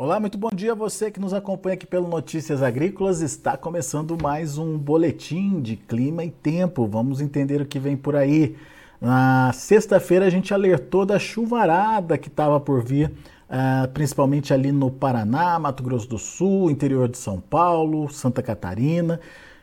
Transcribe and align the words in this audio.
Olá, 0.00 0.20
muito 0.20 0.38
bom 0.38 0.50
dia 0.54 0.70
a 0.70 0.76
você 0.76 1.10
que 1.10 1.18
nos 1.18 1.34
acompanha 1.34 1.74
aqui 1.74 1.84
pelo 1.84 2.06
Notícias 2.06 2.62
Agrícolas. 2.62 3.20
Está 3.20 3.56
começando 3.56 4.16
mais 4.22 4.56
um 4.56 4.78
boletim 4.78 5.60
de 5.60 5.74
clima 5.74 6.22
e 6.22 6.30
tempo. 6.30 6.86
Vamos 6.86 7.20
entender 7.20 7.60
o 7.60 7.66
que 7.66 7.80
vem 7.80 7.96
por 7.96 8.14
aí. 8.14 8.54
Na 9.00 9.52
sexta-feira 9.52 10.24
a 10.24 10.30
gente 10.30 10.54
alertou 10.54 11.04
da 11.04 11.18
chuvarada 11.18 12.16
que 12.16 12.28
estava 12.28 12.60
por 12.60 12.80
vir, 12.80 13.10
uh, 13.50 13.88
principalmente 13.88 14.54
ali 14.54 14.70
no 14.70 14.88
Paraná, 14.88 15.58
Mato 15.58 15.82
Grosso 15.82 16.08
do 16.08 16.16
Sul, 16.16 16.70
interior 16.70 17.08
de 17.08 17.18
São 17.18 17.40
Paulo, 17.40 18.08
Santa 18.08 18.40
Catarina. 18.40 19.18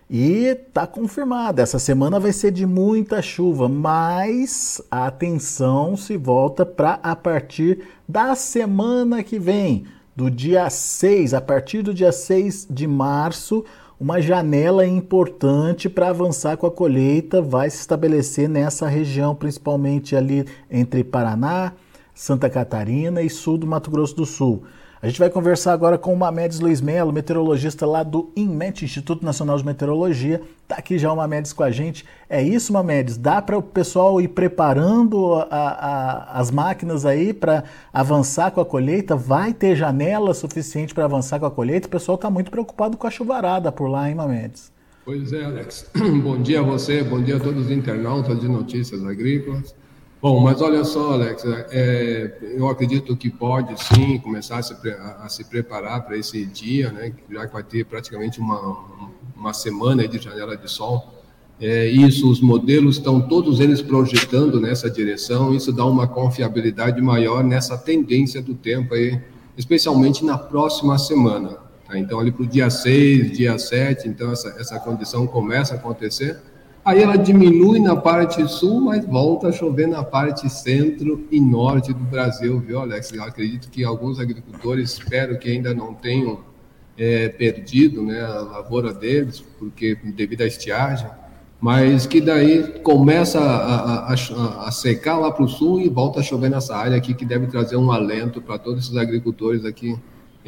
E 0.09 0.47
está 0.47 0.85
confirmado, 0.85 1.61
essa 1.61 1.79
semana 1.79 2.19
vai 2.19 2.33
ser 2.33 2.51
de 2.51 2.65
muita 2.65 3.21
chuva, 3.21 3.69
mas 3.69 4.81
a 4.91 5.07
atenção 5.07 5.95
se 5.95 6.17
volta 6.17 6.65
para 6.65 6.99
a 7.01 7.15
partir 7.15 7.87
da 8.05 8.35
semana 8.35 9.23
que 9.23 9.39
vem 9.39 9.85
do 10.15 10.31
dia 10.31 10.69
6, 10.69 11.33
a 11.33 11.41
partir 11.41 11.81
do 11.81 11.93
dia 11.93 12.11
6 12.11 12.67
de 12.69 12.87
março, 12.87 13.65
uma 13.99 14.21
janela 14.21 14.85
importante 14.85 15.89
para 15.89 16.09
avançar 16.09 16.57
com 16.57 16.65
a 16.65 16.71
colheita 16.71 17.41
vai 17.41 17.69
se 17.69 17.77
estabelecer 17.77 18.47
nessa 18.47 18.87
região, 18.87 19.35
principalmente 19.35 20.15
ali 20.15 20.45
entre 20.69 21.03
Paraná, 21.03 21.73
Santa 22.15 22.49
Catarina 22.49 23.21
e 23.21 23.29
sul 23.29 23.57
do 23.57 23.67
Mato 23.67 23.91
Grosso 23.91 24.15
do 24.15 24.25
Sul. 24.25 24.63
A 25.01 25.07
gente 25.07 25.19
vai 25.19 25.29
conversar 25.29 25.73
agora 25.73 25.97
com 25.97 26.13
o 26.13 26.17
Mamedes 26.17 26.59
Luiz 26.59 26.79
Melo, 26.79 27.11
meteorologista 27.11 27.85
lá 27.85 28.01
do 28.01 28.31
INMET, 28.35 28.85
Instituto 28.85 29.23
Nacional 29.23 29.57
de 29.57 29.65
Meteorologia. 29.65 30.41
Está 30.63 30.77
aqui 30.77 30.97
já 30.97 31.11
o 31.11 31.15
Mamedes 31.17 31.53
com 31.53 31.61
a 31.61 31.69
gente. 31.69 32.05
É 32.29 32.41
isso, 32.41 32.73
Mamedes? 32.73 33.17
Dá 33.17 33.41
para 33.41 33.57
o 33.57 33.61
pessoal 33.61 34.19
ir 34.19 34.29
preparando 34.29 35.35
a, 35.35 35.45
a, 35.51 36.39
as 36.39 36.49
máquinas 36.49 37.05
aí 37.05 37.33
para 37.33 37.65
avançar 37.93 38.49
com 38.49 38.61
a 38.61 38.65
colheita? 38.65 39.15
Vai 39.15 39.53
ter 39.53 39.75
janela 39.75 40.33
suficiente 40.33 40.93
para 40.93 41.05
avançar 41.05 41.39
com 41.39 41.45
a 41.45 41.51
colheita? 41.51 41.87
O 41.87 41.91
pessoal 41.91 42.15
está 42.15 42.29
muito 42.29 42.49
preocupado 42.49 42.97
com 42.97 43.05
a 43.05 43.11
chuvarada 43.11 43.71
por 43.71 43.87
lá, 43.87 44.09
hein, 44.09 44.15
Mamedes? 44.15 44.71
Pois 45.03 45.33
é, 45.33 45.43
Alex. 45.43 45.91
bom 46.23 46.41
dia 46.41 46.61
a 46.61 46.63
você, 46.63 47.03
bom 47.03 47.21
dia 47.21 47.35
a 47.35 47.39
todos 47.39 47.65
os 47.65 47.71
internautas 47.71 48.39
de 48.39 48.47
notícias 48.47 49.05
agrícolas. 49.05 49.75
Bom, 50.21 50.39
mas 50.39 50.61
olha 50.61 50.83
só, 50.83 51.13
Alex, 51.13 51.43
é, 51.45 52.37
eu 52.57 52.67
acredito 52.67 53.15
que 53.15 53.29
pode 53.29 53.75
sim 53.83 54.17
começar 54.17 54.57
a 54.57 54.63
se, 54.63 54.73
a 55.19 55.29
se 55.29 55.43
preparar 55.43 56.03
para 56.05 56.17
esse 56.17 56.43
dia, 56.45 56.91
né, 56.91 57.13
já 57.29 57.45
que 57.45 57.53
vai 57.53 57.63
ter 57.63 57.85
praticamente 57.85 58.39
uma, 58.39 59.11
uma 59.35 59.53
semana 59.53 60.07
de 60.07 60.17
janela 60.17 60.57
de 60.57 60.69
sol. 60.69 61.13
É, 61.59 61.87
isso, 61.87 62.29
os 62.29 62.41
modelos 62.41 62.97
estão 62.97 63.21
todos 63.21 63.59
eles 63.59 63.81
projetando 63.81 64.59
nessa 64.59 64.89
direção, 64.89 65.53
isso 65.53 65.71
dá 65.71 65.85
uma 65.85 66.07
confiabilidade 66.07 66.99
maior 67.01 67.43
nessa 67.43 67.77
tendência 67.77 68.41
do 68.41 68.53
tempo 68.53 68.93
aí, 68.93 69.21
especialmente 69.57 70.25
na 70.25 70.37
próxima 70.37 70.97
semana. 70.97 71.57
Tá? 71.87 71.97
Então, 71.97 72.19
ali 72.19 72.31
para 72.31 72.43
o 72.43 72.47
dia 72.47 72.69
6, 72.69 73.37
dia 73.37 73.57
7, 73.57 74.09
então 74.09 74.31
essa, 74.31 74.49
essa 74.59 74.79
condição 74.79 75.27
começa 75.27 75.75
a 75.75 75.77
acontecer. 75.77 76.41
Aí 76.85 77.01
ela 77.01 77.17
diminui 77.17 77.79
na 77.79 77.95
parte 77.95 78.47
sul, 78.47 78.79
mas 78.79 79.03
volta 79.03 79.47
a 79.47 79.51
chover 79.51 79.87
na 79.87 80.03
parte 80.03 80.47
centro 80.47 81.25
e 81.31 81.41
norte 81.41 81.91
do 81.91 82.03
Brasil, 82.03 82.59
viu, 82.59 82.79
Alex? 82.79 83.11
Eu 83.11 83.23
acredito 83.23 83.71
que 83.71 83.83
alguns 83.83 84.19
agricultores, 84.19 84.91
espero 84.91 85.39
que 85.39 85.49
ainda 85.49 85.73
não 85.73 85.95
tenham 85.95 86.41
é, 86.95 87.27
perdido 87.27 88.03
né, 88.03 88.21
a 88.21 88.39
lavoura 88.39 88.93
deles, 88.93 89.43
porque 89.57 89.97
devido 90.15 90.41
à 90.41 90.45
estiagem, 90.45 91.09
mas 91.59 92.05
que 92.05 92.21
daí 92.21 92.79
começa 92.83 93.39
a, 93.39 94.11
a, 94.11 94.13
a, 94.13 94.67
a 94.67 94.71
secar 94.71 95.17
lá 95.17 95.31
para 95.31 95.43
o 95.43 95.47
sul 95.47 95.81
e 95.81 95.89
volta 95.89 96.19
a 96.19 96.23
chover 96.23 96.51
nessa 96.51 96.75
área 96.77 96.95
aqui, 96.95 97.15
que 97.15 97.25
deve 97.25 97.47
trazer 97.47 97.77
um 97.77 97.91
alento 97.91 98.39
para 98.39 98.59
todos 98.59 98.83
esses 98.83 98.95
agricultores 98.95 99.65
aqui 99.65 99.97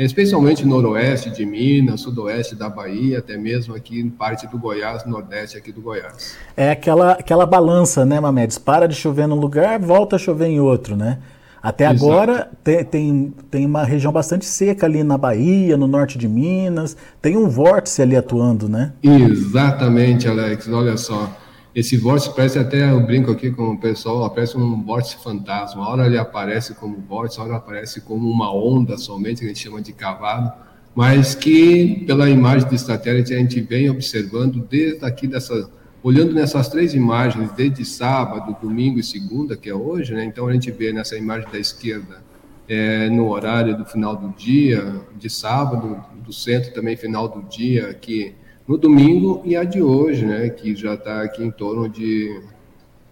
especialmente 0.06 0.66
noroeste 0.66 1.30
de 1.30 1.46
Minas, 1.46 2.02
sudoeste 2.02 2.56
da 2.56 2.70
Bahia, 2.70 3.20
até 3.20 3.38
mesmo 3.38 3.76
aqui 3.76 4.00
em 4.00 4.10
parte 4.10 4.46
do 4.48 4.58
Goiás, 4.58 5.06
nordeste 5.06 5.58
aqui 5.58 5.72
do 5.72 5.82
Goiás. 5.82 6.38
É 6.56 6.72
aquela, 6.72 7.14
aquela 7.14 7.46
balança, 7.46 8.06
né, 8.06 8.20
Mamedes? 8.20 8.58
Para 8.58 8.88
de 8.88 8.96
chover 8.96 9.28
num 9.28 9.36
lugar, 9.36 9.80
volta 9.80 10.16
a 10.16 10.20
chover 10.20 10.48
em 10.48 10.60
outro, 10.60 10.96
né? 10.96 11.18
Até 11.62 11.86
Exato. 11.86 12.06
agora 12.06 12.52
tem, 12.64 12.84
tem, 12.86 13.34
tem 13.50 13.66
uma 13.66 13.84
região 13.84 14.12
bastante 14.12 14.46
seca 14.46 14.86
ali 14.86 15.04
na 15.04 15.18
Bahia, 15.18 15.76
no 15.76 15.88
norte 15.88 16.18
de 16.18 16.28
Minas, 16.28 16.96
tem 17.22 17.36
um 17.36 17.50
vórtice 17.50 18.02
ali 18.02 18.16
atuando, 18.16 18.70
né? 18.70 18.94
Exatamente, 19.02 20.28
Alex, 20.28 20.68
olha 20.70 20.96
só. 20.96 21.36
Esse 21.78 21.96
vórtice 21.96 22.34
parece 22.36 22.58
até, 22.58 22.90
eu 22.90 23.00
brinco 23.00 23.30
aqui 23.30 23.52
com 23.52 23.70
o 23.70 23.78
pessoal, 23.78 24.28
parece 24.32 24.58
um 24.58 24.82
vórtice 24.82 25.16
fantasma. 25.24 25.80
Uma 25.80 25.92
hora 25.92 26.08
ele 26.08 26.18
aparece 26.18 26.74
como 26.74 26.98
vórtice, 27.08 27.40
a 27.40 27.44
hora 27.44 27.58
aparece 27.58 28.02
como 28.02 28.28
uma 28.32 28.52
onda 28.52 28.98
somente, 28.98 29.42
que 29.42 29.46
a 29.46 29.48
gente 29.50 29.60
chama 29.60 29.80
de 29.80 29.94
cavalo, 29.94 30.52
mas 30.96 31.36
que 31.36 32.04
pela 32.08 32.28
imagem 32.32 32.68
de 32.68 32.80
satélite 32.80 33.32
a 33.32 33.38
gente 33.38 33.62
vem 33.62 33.92
observando 33.92 34.60
desde 34.68 35.06
aqui 35.06 35.28
dessa, 35.28 35.70
olhando 36.02 36.34
nessas 36.34 36.68
três 36.68 36.96
imagens, 36.96 37.52
desde 37.52 37.86
sábado, 37.86 38.58
domingo 38.60 38.98
e 38.98 39.04
segunda, 39.04 39.56
que 39.56 39.70
é 39.70 39.76
hoje, 39.76 40.16
né? 40.16 40.26
Então 40.26 40.48
a 40.48 40.54
gente 40.54 40.72
vê 40.72 40.92
nessa 40.92 41.16
imagem 41.16 41.48
da 41.52 41.60
esquerda, 41.60 42.24
é, 42.68 43.08
no 43.08 43.30
horário 43.30 43.78
do 43.78 43.86
final 43.86 44.16
do 44.16 44.30
dia, 44.30 45.00
de 45.16 45.30
sábado, 45.30 46.04
do 46.26 46.34
centro 46.34 46.74
também 46.74 46.98
final 46.98 47.28
do 47.28 47.44
dia, 47.44 47.94
que 47.94 48.34
no 48.68 48.78
domingo 48.78 49.42
e 49.46 49.56
a 49.56 49.64
de 49.64 49.82
hoje, 49.82 50.26
né, 50.26 50.50
que 50.50 50.76
já 50.76 50.96
está 50.96 51.22
aqui 51.22 51.42
em 51.42 51.50
torno 51.50 51.88
de, 51.88 52.42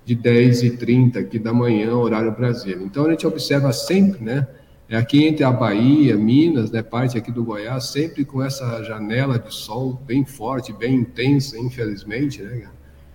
de 0.04 0.16
10h30 0.16 1.18
aqui 1.18 1.40
da 1.40 1.54
manhã, 1.54 1.96
horário 1.96 2.32
Brasil. 2.32 2.82
Então 2.84 3.06
a 3.06 3.12
gente 3.12 3.26
observa 3.26 3.72
sempre, 3.72 4.22
né, 4.22 4.46
é 4.90 4.98
aqui 4.98 5.26
entre 5.26 5.46
a 5.46 5.52
Bahia, 5.52 6.18
Minas, 6.18 6.70
né, 6.72 6.84
parte 6.84 7.18
aqui 7.18 7.32
do 7.32 7.44
Goiás, 7.44 7.86
sempre 7.86 8.26
com 8.26 8.44
essa 8.44 8.84
janela 8.84 9.40
de 9.40 9.54
sol 9.54 10.00
bem 10.06 10.26
forte, 10.26 10.74
bem 10.74 10.96
intensa, 10.96 11.58
infelizmente, 11.58 12.44
né, 12.44 12.68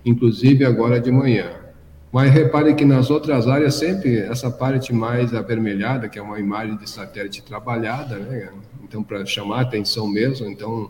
inclusive 0.03 0.65
agora 0.65 0.99
de 0.99 1.11
manhã. 1.11 1.51
Mas 2.11 2.31
repare 2.31 2.73
que 2.73 2.83
nas 2.83 3.09
outras 3.09 3.47
áreas 3.47 3.75
sempre 3.75 4.17
essa 4.17 4.49
parte 4.49 4.91
mais 4.91 5.33
avermelhada, 5.33 6.09
que 6.09 6.17
é 6.17 6.21
uma 6.21 6.39
imagem 6.39 6.75
de 6.75 6.89
satélite 6.89 7.43
trabalhada, 7.43 8.17
né, 8.17 8.49
então 8.83 9.03
para 9.03 9.23
chamar 9.27 9.61
atenção 9.61 10.07
mesmo, 10.07 10.47
então 10.47 10.89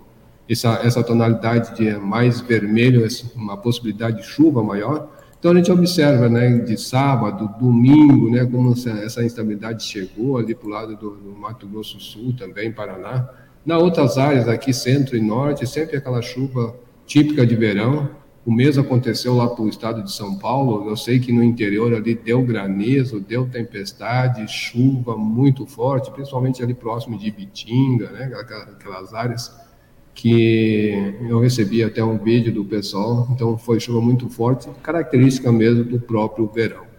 essa, 0.51 0.81
essa 0.83 1.03
tonalidade 1.03 1.75
de 1.75 1.97
mais 1.97 2.41
vermelho, 2.41 3.07
uma 3.35 3.55
possibilidade 3.57 4.17
de 4.17 4.23
chuva 4.23 4.61
maior. 4.61 5.09
Então 5.39 5.51
a 5.51 5.55
gente 5.55 5.71
observa, 5.71 6.29
né, 6.29 6.59
de 6.59 6.77
sábado, 6.79 7.49
domingo, 7.59 8.29
né, 8.29 8.45
como 8.45 8.73
essa 8.73 9.23
instabilidade 9.23 9.83
chegou 9.83 10.37
ali 10.37 10.53
para 10.53 10.67
o 10.67 10.69
lado 10.69 10.95
do, 10.95 11.15
do, 11.15 11.35
Mato 11.35 11.67
Grosso 11.67 11.97
do 11.97 12.03
Sul, 12.03 12.35
também 12.37 12.71
Paraná. 12.71 13.27
Na 13.65 13.77
outras 13.77 14.17
áreas 14.17 14.47
aqui, 14.47 14.73
centro 14.73 15.15
e 15.15 15.21
norte, 15.21 15.65
sempre 15.65 15.97
aquela 15.97 16.21
chuva 16.21 16.75
típica 17.05 17.45
de 17.45 17.55
verão. 17.55 18.09
O 18.45 18.51
mesmo 18.51 18.83
aconteceu 18.83 19.35
lá 19.35 19.47
para 19.47 19.63
o 19.63 19.69
estado 19.69 20.03
de 20.03 20.11
São 20.11 20.37
Paulo. 20.37 20.89
Eu 20.89 20.97
sei 20.97 21.19
que 21.19 21.31
no 21.31 21.43
interior 21.43 21.93
ali 21.93 22.15
deu 22.15 22.43
granizo, 22.43 23.19
deu 23.19 23.47
tempestade, 23.47 24.47
chuva 24.47 25.15
muito 25.15 25.65
forte, 25.65 26.11
principalmente 26.11 26.61
ali 26.61 26.73
próximo 26.73 27.17
de 27.17 27.31
Bitinga, 27.31 28.11
né, 28.11 28.31
aquelas 28.75 29.13
áreas 29.13 29.51
que 30.13 31.15
eu 31.29 31.39
recebi 31.39 31.83
até 31.83 32.03
um 32.03 32.17
vídeo 32.17 32.53
do 32.53 32.65
pessoal, 32.65 33.27
então 33.31 33.57
foi 33.57 33.79
chuva 33.79 34.01
muito 34.01 34.29
forte, 34.29 34.69
característica 34.83 35.51
mesmo 35.51 35.83
do 35.83 35.99
próprio 35.99 36.47
verão. 36.47 36.91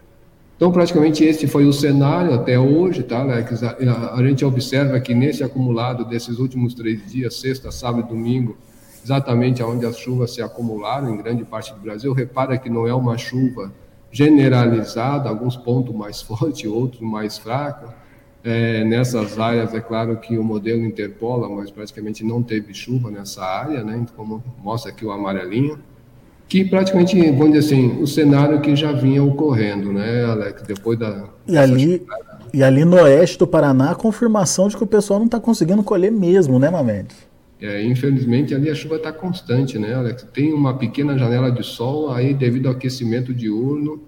Então, 0.55 0.71
praticamente 0.71 1.23
esse 1.23 1.47
foi 1.47 1.65
o 1.65 1.73
cenário 1.73 2.33
até 2.33 2.59
hoje, 2.59 3.03
tá, 3.03 3.19
Alex? 3.19 3.63
A, 3.63 3.75
a 4.15 4.23
gente 4.25 4.45
observa 4.45 4.99
que 4.99 5.13
nesse 5.13 5.43
acumulado 5.43 6.05
desses 6.05 6.39
últimos 6.39 6.73
três 6.73 7.05
dias, 7.11 7.35
sexta, 7.35 7.71
sábado 7.71 8.05
e 8.05 8.09
domingo, 8.09 8.55
exatamente 9.03 9.61
onde 9.61 9.85
as 9.85 9.97
chuvas 9.97 10.33
se 10.33 10.41
acumularam 10.41 11.13
em 11.13 11.17
grande 11.17 11.43
parte 11.43 11.73
do 11.73 11.79
Brasil, 11.81 12.13
repara 12.13 12.57
que 12.57 12.69
não 12.69 12.87
é 12.87 12.93
uma 12.93 13.17
chuva 13.17 13.73
generalizada, 14.11 15.27
alguns 15.27 15.57
pontos 15.57 15.93
mais 15.93 16.21
fortes, 16.23 16.69
outros 16.69 17.01
mais 17.01 17.37
fracos, 17.37 17.89
é, 18.43 18.83
nessas 18.83 19.39
áreas, 19.39 19.73
é 19.73 19.79
claro 19.79 20.17
que 20.17 20.37
o 20.37 20.43
modelo 20.43 20.83
interpola, 20.83 21.47
mas 21.47 21.71
praticamente 21.71 22.23
não 22.23 22.43
teve 22.43 22.73
chuva 22.73 23.09
nessa 23.09 23.43
área, 23.43 23.83
né? 23.83 24.05
como 24.15 24.43
mostra 24.61 24.91
aqui 24.91 25.05
o 25.05 25.11
amarelinho, 25.11 25.79
que 26.47 26.65
praticamente, 26.65 27.19
vamos 27.31 27.53
dizer 27.53 27.73
assim, 27.75 28.01
o 28.01 28.05
cenário 28.05 28.61
que 28.61 28.75
já 28.75 28.91
vinha 28.91 29.23
ocorrendo, 29.23 29.91
né, 29.91 30.23
Alex, 30.25 30.61
depois 30.63 30.99
da... 30.99 31.29
E 31.47 31.57
ali, 31.57 32.05
e 32.53 32.61
ali 32.61 32.85
no 32.85 32.97
oeste 32.97 33.39
do 33.39 33.47
Paraná, 33.47 33.91
a 33.91 33.95
confirmação 33.95 34.67
de 34.67 34.77
que 34.77 34.83
o 34.83 34.87
pessoal 34.87 35.19
não 35.19 35.25
está 35.25 35.39
conseguindo 35.39 35.81
colher 35.81 36.11
mesmo, 36.11 36.59
né, 36.59 36.69
Mamedes? 36.69 37.15
É, 37.59 37.81
infelizmente, 37.83 38.53
ali 38.53 38.69
a 38.69 38.75
chuva 38.75 38.97
está 38.97 39.11
constante, 39.11 39.79
né, 39.79 39.95
Alex? 39.95 40.27
Tem 40.33 40.53
uma 40.53 40.77
pequena 40.77 41.17
janela 41.17 41.49
de 41.49 41.63
sol, 41.63 42.11
aí 42.11 42.33
devido 42.33 42.67
ao 42.67 42.73
aquecimento 42.73 43.33
diurno, 43.33 44.01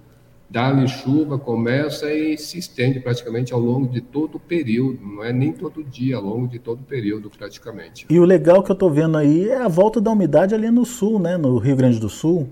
dá-lhe 0.49 0.87
chuva, 0.87 1.37
começa 1.37 2.11
e 2.13 2.37
se 2.37 2.59
estende 2.59 2.99
praticamente 2.99 3.53
ao 3.53 3.59
longo 3.59 3.87
de 3.87 4.01
todo 4.01 4.35
o 4.35 4.39
período, 4.39 4.99
não 5.01 5.23
é 5.23 5.33
nem 5.33 5.51
todo 5.51 5.83
dia, 5.83 6.17
ao 6.17 6.23
longo 6.23 6.47
de 6.47 6.59
todo 6.59 6.79
o 6.81 6.83
período 6.83 7.29
praticamente. 7.29 8.05
E 8.09 8.19
o 8.19 8.25
legal 8.25 8.63
que 8.63 8.71
eu 8.71 8.73
estou 8.73 8.91
vendo 8.91 9.17
aí 9.17 9.49
é 9.49 9.61
a 9.61 9.67
volta 9.67 9.99
da 9.99 10.11
umidade 10.11 10.53
ali 10.53 10.69
no 10.69 10.85
sul, 10.85 11.19
né, 11.19 11.37
no 11.37 11.57
Rio 11.57 11.75
Grande 11.75 11.99
do 11.99 12.09
Sul. 12.09 12.49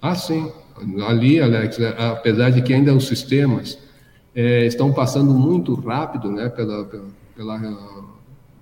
Ah, 0.00 0.14
sim. 0.14 0.50
Ali, 1.06 1.40
Alex, 1.40 1.78
é, 1.78 1.94
apesar 2.10 2.50
de 2.50 2.62
que 2.62 2.72
ainda 2.72 2.94
os 2.94 3.06
sistemas 3.06 3.78
é, 4.34 4.66
estão 4.66 4.92
passando 4.92 5.32
muito 5.34 5.74
rápido, 5.74 6.30
né, 6.30 6.48
pela, 6.48 6.84
pela, 6.84 7.08
pela 7.36 8.04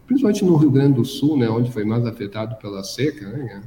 principalmente 0.06 0.44
no 0.44 0.56
Rio 0.56 0.71
Grande 0.71 0.94
do 0.94 1.05
Sul, 1.05 1.38
né, 1.38 1.49
onde 1.49 1.71
foi 1.71 1.85
mais 1.85 2.05
afetado 2.05 2.56
pela 2.56 2.82
seca. 2.82 3.29
Né? 3.29 3.62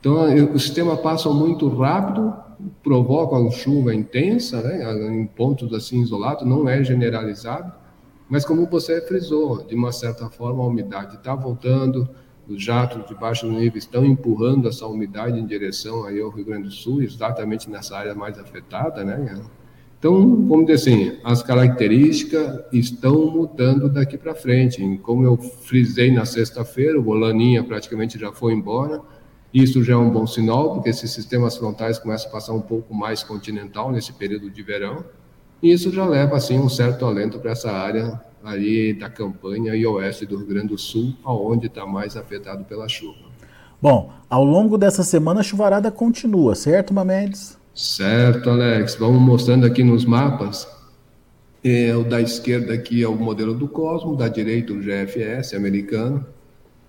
Então, 0.00 0.52
o 0.52 0.58
sistema 0.58 0.96
passa 0.96 1.28
muito 1.30 1.68
rápido, 1.68 2.32
provoca 2.82 3.50
chuva 3.50 3.94
intensa, 3.94 4.62
né, 4.62 4.92
em 5.10 5.26
pontos 5.26 5.72
assim 5.74 6.00
isolados, 6.00 6.46
não 6.46 6.68
é 6.68 6.82
generalizado, 6.82 7.72
mas 8.28 8.44
como 8.44 8.66
você 8.66 9.00
frisou, 9.00 9.64
de 9.64 9.74
uma 9.74 9.92
certa 9.92 10.28
forma 10.28 10.62
a 10.62 10.66
umidade 10.66 11.16
está 11.16 11.34
voltando, 11.34 12.08
os 12.48 12.62
jatos 12.62 13.06
de 13.08 13.14
baixo 13.14 13.46
nível 13.48 13.76
estão 13.76 14.04
empurrando 14.04 14.68
essa 14.68 14.86
umidade 14.86 15.38
em 15.38 15.46
direção 15.46 16.04
aí 16.04 16.20
ao 16.20 16.30
Rio 16.30 16.44
Grande 16.44 16.64
do 16.64 16.70
Sul, 16.70 17.02
exatamente 17.02 17.68
nessa 17.68 17.96
área 17.96 18.14
mais 18.14 18.38
afetada, 18.38 19.04
né? 19.04 19.42
Então, 19.98 20.46
vamos 20.46 20.66
dizer 20.66 20.74
assim, 20.74 21.18
as 21.24 21.42
características 21.42 22.60
estão 22.72 23.30
mudando 23.30 23.88
daqui 23.88 24.16
para 24.16 24.34
frente. 24.34 25.00
Como 25.02 25.24
eu 25.24 25.36
frisei 25.36 26.12
na 26.12 26.24
sexta-feira, 26.24 26.98
o 26.98 27.02
Bolaninha 27.02 27.64
praticamente 27.64 28.18
já 28.18 28.30
foi 28.30 28.52
embora. 28.52 29.00
Isso 29.56 29.82
já 29.82 29.94
é 29.94 29.96
um 29.96 30.10
bom 30.10 30.26
sinal, 30.26 30.74
porque 30.74 30.90
esses 30.90 31.10
sistemas 31.10 31.56
frontais 31.56 31.98
começam 31.98 32.28
a 32.28 32.30
passar 32.30 32.52
um 32.52 32.60
pouco 32.60 32.92
mais 32.92 33.22
continental 33.22 33.90
nesse 33.90 34.12
período 34.12 34.50
de 34.50 34.62
verão. 34.62 35.02
E 35.62 35.72
isso 35.72 35.90
já 35.90 36.04
leva, 36.04 36.36
assim, 36.36 36.58
um 36.58 36.68
certo 36.68 37.06
alento 37.06 37.38
para 37.38 37.52
essa 37.52 37.72
área 37.72 38.20
ali 38.44 38.92
da 38.92 39.08
campanha 39.08 39.74
e 39.74 39.86
oeste 39.86 40.26
do 40.26 40.36
Rio 40.36 40.46
Grande 40.46 40.68
do 40.68 40.78
Sul, 40.78 41.14
aonde 41.24 41.68
está 41.68 41.86
mais 41.86 42.18
afetado 42.18 42.64
pela 42.64 42.86
chuva. 42.86 43.16
Bom, 43.80 44.12
ao 44.28 44.44
longo 44.44 44.76
dessa 44.76 45.02
semana 45.02 45.40
a 45.40 45.42
chuvarada 45.42 45.90
continua, 45.90 46.54
certo, 46.54 46.92
Mamedes? 46.92 47.56
Certo, 47.74 48.50
Alex. 48.50 48.96
Vamos 48.96 49.22
mostrando 49.22 49.64
aqui 49.64 49.82
nos 49.82 50.04
mapas. 50.04 50.68
É, 51.64 51.96
o 51.96 52.04
da 52.04 52.20
esquerda 52.20 52.74
aqui 52.74 53.02
é 53.02 53.08
o 53.08 53.16
modelo 53.16 53.54
do 53.54 53.66
Cosmo, 53.66 54.16
da 54.16 54.28
direita 54.28 54.74
o 54.74 54.82
GFS 54.82 55.54
americano. 55.54 56.26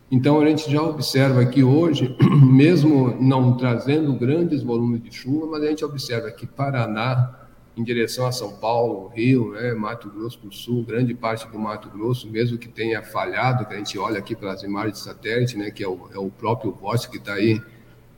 Então 0.09 0.39
a 0.39 0.45
gente 0.45 0.71
já 0.71 0.81
observa 0.81 1.41
aqui 1.41 1.63
hoje, 1.63 2.15
mesmo 2.41 3.17
não 3.19 3.57
trazendo 3.57 4.13
grandes 4.13 4.63
volumes 4.63 5.03
de 5.03 5.11
chuva, 5.11 5.47
mas 5.47 5.63
a 5.63 5.67
gente 5.67 5.83
observa 5.83 6.31
que 6.31 6.47
Paraná, 6.47 7.37
em 7.75 7.83
direção 7.83 8.25
a 8.25 8.31
São 8.31 8.53
Paulo, 8.53 9.09
Rio, 9.09 9.51
né, 9.51 9.73
Mato 9.73 10.09
Grosso 10.09 10.39
do 10.39 10.51
Sul, 10.51 10.83
grande 10.83 11.13
parte 11.13 11.45
do 11.49 11.59
Mato 11.59 11.89
Grosso, 11.89 12.29
mesmo 12.29 12.57
que 12.57 12.69
tenha 12.69 13.03
falhado, 13.03 13.65
que 13.65 13.73
a 13.73 13.77
gente 13.77 13.99
olha 13.99 14.17
aqui 14.17 14.33
pelas 14.33 14.63
imagens 14.63 14.93
de 14.93 15.03
satélite, 15.03 15.57
né, 15.57 15.71
que 15.71 15.83
é 15.83 15.87
o, 15.87 15.99
é 16.13 16.17
o 16.17 16.29
próprio 16.29 16.71
VOST 16.71 17.09
que 17.09 17.17
está 17.17 17.33
aí, 17.33 17.61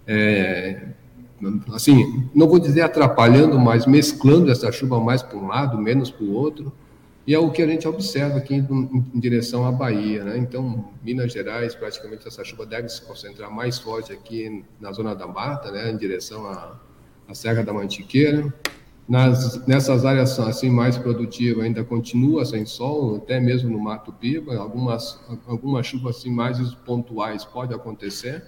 é, 0.05 0.89
assim, 1.73 2.29
não 2.35 2.47
vou 2.47 2.59
dizer 2.59 2.81
atrapalhando, 2.81 3.59
mas 3.59 3.87
mesclando 3.87 4.51
essa 4.51 4.71
chuva 4.71 4.99
mais 4.99 5.23
para 5.23 5.37
um 5.37 5.47
lado, 5.47 5.77
menos 5.77 6.11
para 6.11 6.23
o 6.23 6.33
outro, 6.33 6.71
e 7.29 7.33
é 7.35 7.37
o 7.37 7.51
que 7.51 7.61
a 7.61 7.67
gente 7.67 7.87
observa 7.87 8.39
aqui 8.39 8.55
em, 8.55 9.05
em, 9.13 9.19
direção 9.19 9.63
à 9.63 9.71
Bahia, 9.71 10.23
né? 10.23 10.35
Então, 10.39 10.89
Minas 11.03 11.31
Gerais, 11.31 11.75
praticamente 11.75 12.27
essa 12.27 12.43
chuva 12.43 12.65
deve 12.65 12.89
se 12.89 13.03
concentrar 13.03 13.51
mais 13.51 13.77
forte 13.77 14.11
aqui 14.11 14.65
na 14.81 14.91
zona 14.91 15.13
da 15.13 15.27
mata, 15.27 15.69
né, 15.71 15.91
em 15.91 15.95
direção 15.95 16.47
à, 16.47 16.79
à 17.27 17.35
Serra 17.35 17.61
da 17.61 17.71
Mantiqueira, 17.71 18.51
nas, 19.07 19.63
nessas 19.67 20.05
áreas 20.05 20.39
assim 20.39 20.71
mais 20.71 20.97
produtivas 20.97 21.65
ainda 21.65 21.83
continua 21.83 22.43
sem 22.45 22.65
sol, 22.65 23.17
até 23.17 23.39
mesmo 23.39 23.69
no 23.69 23.77
Mato 23.77 24.11
Piba, 24.11 24.57
algumas 24.57 25.19
algumas 25.45 25.85
chuvas 25.85 26.17
assim 26.17 26.31
mais 26.31 26.57
pontuais 26.83 27.45
pode 27.45 27.75
acontecer. 27.75 28.43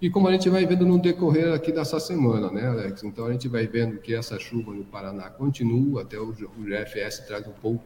E 0.00 0.08
como 0.08 0.28
a 0.28 0.32
gente 0.32 0.48
vai 0.48 0.64
vendo 0.64 0.86
no 0.86 0.98
decorrer 0.98 1.52
aqui 1.52 1.70
dessa 1.70 2.00
semana, 2.00 2.50
né, 2.50 2.66
Alex? 2.66 3.04
Então 3.04 3.26
a 3.26 3.32
gente 3.32 3.48
vai 3.48 3.66
vendo 3.66 3.98
que 3.98 4.14
essa 4.14 4.38
chuva 4.38 4.72
no 4.72 4.84
Paraná 4.84 5.28
continua, 5.28 6.02
até 6.02 6.18
o, 6.18 6.32
GFS 6.32 7.26
traz 7.26 7.46
um 7.46 7.52
pouco 7.52 7.84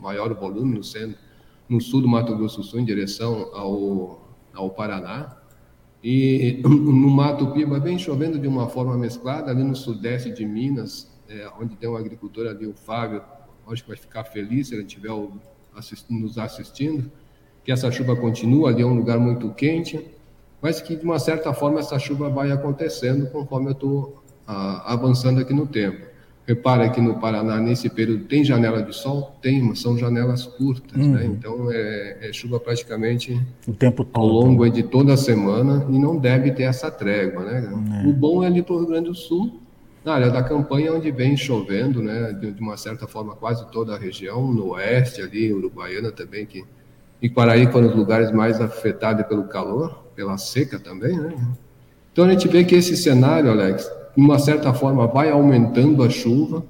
maior 0.00 0.34
volume 0.34 0.76
no 0.76 0.82
centro, 0.82 1.16
no 1.68 1.80
sul 1.80 2.00
do 2.00 2.08
Mato 2.08 2.36
Grosso 2.36 2.58
do 2.58 2.64
Sul 2.64 2.80
em 2.80 2.84
direção 2.84 3.50
ao 3.54 4.22
ao 4.52 4.70
Paraná. 4.70 5.36
E 6.02 6.60
no 6.64 7.10
Mato 7.10 7.52
Piba 7.52 7.78
vem 7.78 7.98
chovendo 7.98 8.38
de 8.38 8.48
uma 8.48 8.68
forma 8.68 8.96
mesclada 8.98 9.50
ali 9.50 9.62
no 9.62 9.76
sudeste 9.76 10.30
de 10.30 10.44
Minas, 10.44 11.10
é, 11.28 11.48
onde 11.60 11.76
tem 11.76 11.88
um 11.88 11.96
agricultor 11.96 12.48
ali, 12.48 12.66
o 12.66 12.74
Fábio, 12.74 13.22
acho 13.68 13.82
que 13.82 13.88
vai 13.88 13.96
ficar 13.96 14.24
feliz 14.24 14.68
se 14.68 14.74
ele 14.74 14.82
estiver 14.82 15.12
assistindo, 15.74 16.20
nos 16.20 16.38
assistindo, 16.38 17.10
que 17.64 17.70
essa 17.70 17.90
chuva 17.90 18.16
continua, 18.16 18.70
ali 18.70 18.82
é 18.82 18.86
um 18.86 18.94
lugar 18.94 19.18
muito 19.18 19.48
quente, 19.54 20.04
mas 20.62 20.80
que 20.80 20.94
de 20.94 21.04
uma 21.04 21.18
certa 21.18 21.52
forma 21.52 21.80
essa 21.80 21.98
chuva 21.98 22.30
vai 22.30 22.52
acontecendo 22.52 23.26
conforme 23.26 23.68
eu 23.68 23.72
estou 23.72 24.22
ah, 24.46 24.92
avançando 24.92 25.40
aqui 25.40 25.52
no 25.52 25.66
tempo. 25.66 26.12
Repara 26.46 26.88
que 26.90 27.00
no 27.00 27.20
Paraná, 27.20 27.58
nesse 27.60 27.88
período, 27.88 28.24
tem 28.24 28.44
janela 28.44 28.82
de 28.82 28.92
sol? 28.92 29.36
Tem, 29.40 29.62
mas 29.62 29.80
são 29.80 29.96
janelas 29.96 30.44
curtas, 30.44 30.96
né? 30.96 31.04
uhum. 31.04 31.12
né? 31.12 31.24
Então 31.26 31.72
é, 31.72 32.28
é, 32.28 32.32
chuva 32.32 32.58
praticamente 32.58 33.40
o 33.66 33.72
tempo 33.72 34.04
todo. 34.04 34.20
ao 34.20 34.26
longo 34.26 34.68
de 34.68 34.82
toda 34.82 35.14
a 35.14 35.16
semana 35.16 35.86
e 35.88 35.98
não 35.98 36.16
deve 36.16 36.50
ter 36.50 36.64
essa 36.64 36.90
trégua, 36.90 37.44
né? 37.44 38.02
É. 38.04 38.08
O 38.08 38.12
bom 38.12 38.42
é 38.42 38.46
ali 38.46 38.62
para 38.62 38.74
o 38.74 38.78
Rio 38.78 38.88
Grande 38.88 39.08
do 39.08 39.14
Sul, 39.14 39.60
na 40.04 40.14
área 40.14 40.30
da 40.30 40.42
campanha, 40.42 40.92
onde 40.92 41.10
vem 41.12 41.36
chovendo, 41.36 42.02
né, 42.02 42.32
de, 42.32 42.50
de, 42.50 42.60
uma 42.60 42.76
certa 42.76 43.06
forma, 43.06 43.36
quase 43.36 43.70
toda 43.70 43.94
a 43.94 43.98
região, 43.98 44.52
no 44.52 44.70
oeste 44.72 45.22
ali, 45.22 45.52
Uruguaiana 45.52 46.10
também, 46.10 46.44
que, 46.44 46.64
e 47.20 47.30
Quaraí 47.30 47.70
foram 47.70 47.88
os 47.88 47.94
lugares 47.94 48.32
mais 48.32 48.60
afetados 48.60 49.24
pelo 49.26 49.44
calor, 49.44 50.01
pela 50.14 50.36
seca 50.38 50.78
também, 50.78 51.16
né? 51.16 51.34
Então 52.12 52.24
a 52.24 52.30
gente 52.30 52.46
vê 52.48 52.62
que 52.64 52.74
esse 52.74 52.96
cenário, 52.96 53.50
Alex, 53.50 53.90
de 54.16 54.22
uma 54.22 54.38
certa 54.38 54.74
forma, 54.74 55.06
vai 55.06 55.30
aumentando 55.30 56.02
a 56.02 56.10
chuva, 56.10 56.64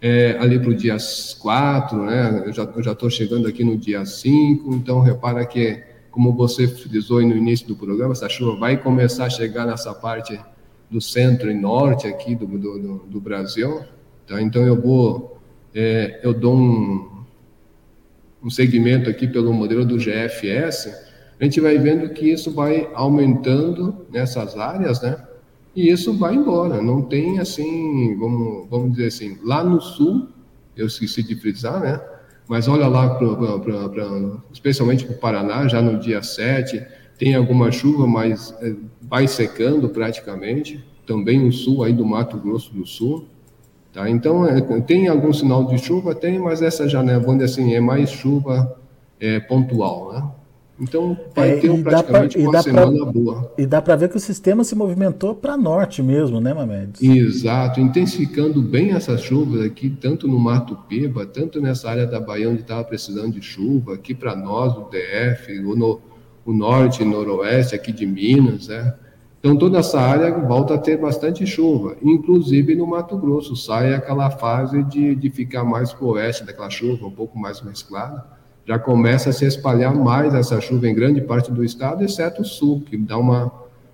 é, 0.00 0.36
ali 0.38 0.58
para 0.58 0.70
o 0.70 0.74
dia 0.74 0.96
4, 1.40 2.04
né, 2.04 2.44
eu 2.46 2.52
já 2.52 2.92
estou 2.92 3.10
chegando 3.10 3.46
aqui 3.48 3.64
no 3.64 3.76
dia 3.76 4.04
5, 4.04 4.74
então 4.74 5.00
repara 5.00 5.44
que, 5.44 5.82
como 6.10 6.32
você 6.32 6.68
frisou 6.68 7.20
no 7.22 7.36
início 7.36 7.66
do 7.66 7.76
programa, 7.76 8.12
essa 8.12 8.28
chuva 8.28 8.58
vai 8.58 8.76
começar 8.76 9.26
a 9.26 9.30
chegar 9.30 9.66
nessa 9.66 9.92
parte 9.94 10.38
do 10.90 11.00
centro 11.00 11.50
e 11.50 11.54
norte 11.54 12.06
aqui 12.06 12.34
do, 12.34 12.46
do, 12.46 12.98
do 13.06 13.20
Brasil. 13.20 13.82
Tá? 14.26 14.40
Então 14.40 14.62
eu 14.62 14.80
vou, 14.80 15.38
é, 15.74 16.20
eu 16.22 16.32
dou 16.32 16.56
um, 16.56 17.24
um 18.42 18.50
segmento 18.50 19.10
aqui 19.10 19.26
pelo 19.26 19.52
modelo 19.52 19.84
do 19.84 19.96
GFS, 19.96 21.05
a 21.38 21.44
gente 21.44 21.60
vai 21.60 21.78
vendo 21.78 22.08
que 22.10 22.30
isso 22.30 22.50
vai 22.50 22.88
aumentando 22.94 24.06
nessas 24.10 24.56
áreas, 24.56 25.02
né? 25.02 25.22
E 25.74 25.90
isso 25.90 26.16
vai 26.16 26.34
embora. 26.34 26.80
Não 26.80 27.02
tem 27.02 27.38
assim, 27.38 28.16
vamos, 28.18 28.66
vamos 28.70 28.92
dizer 28.92 29.08
assim, 29.08 29.38
lá 29.44 29.62
no 29.62 29.80
sul, 29.80 30.28
eu 30.74 30.86
esqueci 30.86 31.22
de 31.22 31.36
frisar, 31.36 31.80
né? 31.80 32.00
Mas 32.48 32.66
olha 32.68 32.88
lá, 32.88 33.16
pra, 33.16 33.58
pra, 33.58 33.88
pra, 33.88 34.04
especialmente 34.52 35.04
para 35.04 35.14
o 35.14 35.18
Paraná, 35.18 35.68
já 35.68 35.82
no 35.82 35.98
dia 35.98 36.22
7, 36.22 36.82
tem 37.18 37.34
alguma 37.34 37.70
chuva, 37.70 38.06
mas 38.06 38.54
é, 38.62 38.74
vai 39.02 39.26
secando 39.26 39.88
praticamente. 39.90 40.82
Também 41.06 41.46
o 41.46 41.52
sul 41.52 41.84
aí 41.84 41.92
do 41.92 42.04
Mato 42.04 42.38
Grosso 42.38 42.72
do 42.72 42.86
Sul. 42.86 43.26
Tá? 43.92 44.08
Então, 44.08 44.46
é, 44.46 44.60
tem 44.80 45.08
algum 45.08 45.32
sinal 45.32 45.66
de 45.66 45.78
chuva? 45.78 46.14
Tem, 46.14 46.38
mas 46.38 46.62
essa 46.62 46.88
janela, 46.88 47.20
dizer 47.20 47.44
assim, 47.44 47.74
é 47.74 47.80
mais 47.80 48.10
chuva 48.10 48.78
é, 49.20 49.40
pontual, 49.40 50.12
né? 50.12 50.30
Então, 50.78 51.16
vai 51.34 51.52
é, 51.52 51.56
ter 51.56 51.70
um, 51.70 51.82
praticamente 51.82 52.38
pra, 52.38 52.48
uma 52.50 52.62
semana 52.62 53.02
pra, 53.02 53.12
boa. 53.12 53.52
E 53.56 53.64
dá 53.64 53.80
para 53.80 53.96
ver 53.96 54.10
que 54.10 54.16
o 54.16 54.20
sistema 54.20 54.62
se 54.62 54.74
movimentou 54.74 55.34
para 55.34 55.56
norte 55.56 56.02
mesmo, 56.02 56.38
né, 56.38 56.52
Mamedes? 56.52 57.02
Exato, 57.02 57.80
intensificando 57.80 58.60
bem 58.60 58.92
essas 58.92 59.22
chuvas 59.22 59.64
aqui, 59.64 59.88
tanto 59.88 60.28
no 60.28 60.38
Mato 60.38 60.76
Piba, 60.86 61.24
tanto 61.24 61.62
nessa 61.62 61.88
área 61.88 62.06
da 62.06 62.20
Bahia 62.20 62.50
onde 62.50 62.60
estava 62.60 62.84
precisando 62.84 63.32
de 63.32 63.40
chuva, 63.40 63.94
aqui 63.94 64.14
para 64.14 64.36
nós, 64.36 64.76
o 64.76 64.90
DF, 64.90 65.64
ou 65.64 65.74
no, 65.74 66.00
o 66.44 66.52
norte 66.52 67.02
e 67.02 67.06
noroeste 67.06 67.74
aqui 67.74 67.90
de 67.90 68.04
Minas, 68.04 68.68
né? 68.68 68.94
Então 69.38 69.56
toda 69.56 69.78
essa 69.78 70.00
área 70.00 70.36
volta 70.40 70.74
a 70.74 70.78
ter 70.78 70.96
bastante 70.96 71.46
chuva, 71.46 71.96
inclusive 72.02 72.74
no 72.74 72.86
Mato 72.86 73.16
Grosso 73.16 73.54
sai 73.54 73.94
aquela 73.94 74.28
fase 74.28 74.82
de, 74.84 75.14
de 75.14 75.30
ficar 75.30 75.62
mais 75.62 75.92
para 75.92 76.04
o 76.04 76.10
oeste 76.10 76.44
daquela 76.44 76.68
chuva, 76.68 77.06
um 77.06 77.12
pouco 77.12 77.38
mais 77.38 77.62
mesclada, 77.62 78.35
já 78.66 78.78
começa 78.78 79.30
a 79.30 79.32
se 79.32 79.44
espalhar 79.44 79.94
mais 79.94 80.34
essa 80.34 80.60
chuva 80.60 80.88
em 80.88 80.94
grande 80.94 81.20
parte 81.20 81.52
do 81.52 81.64
estado, 81.64 82.04
exceto 82.04 82.42
o 82.42 82.44
sul, 82.44 82.82
que 82.84 82.96
dá 82.96 83.16
uma, 83.16 83.52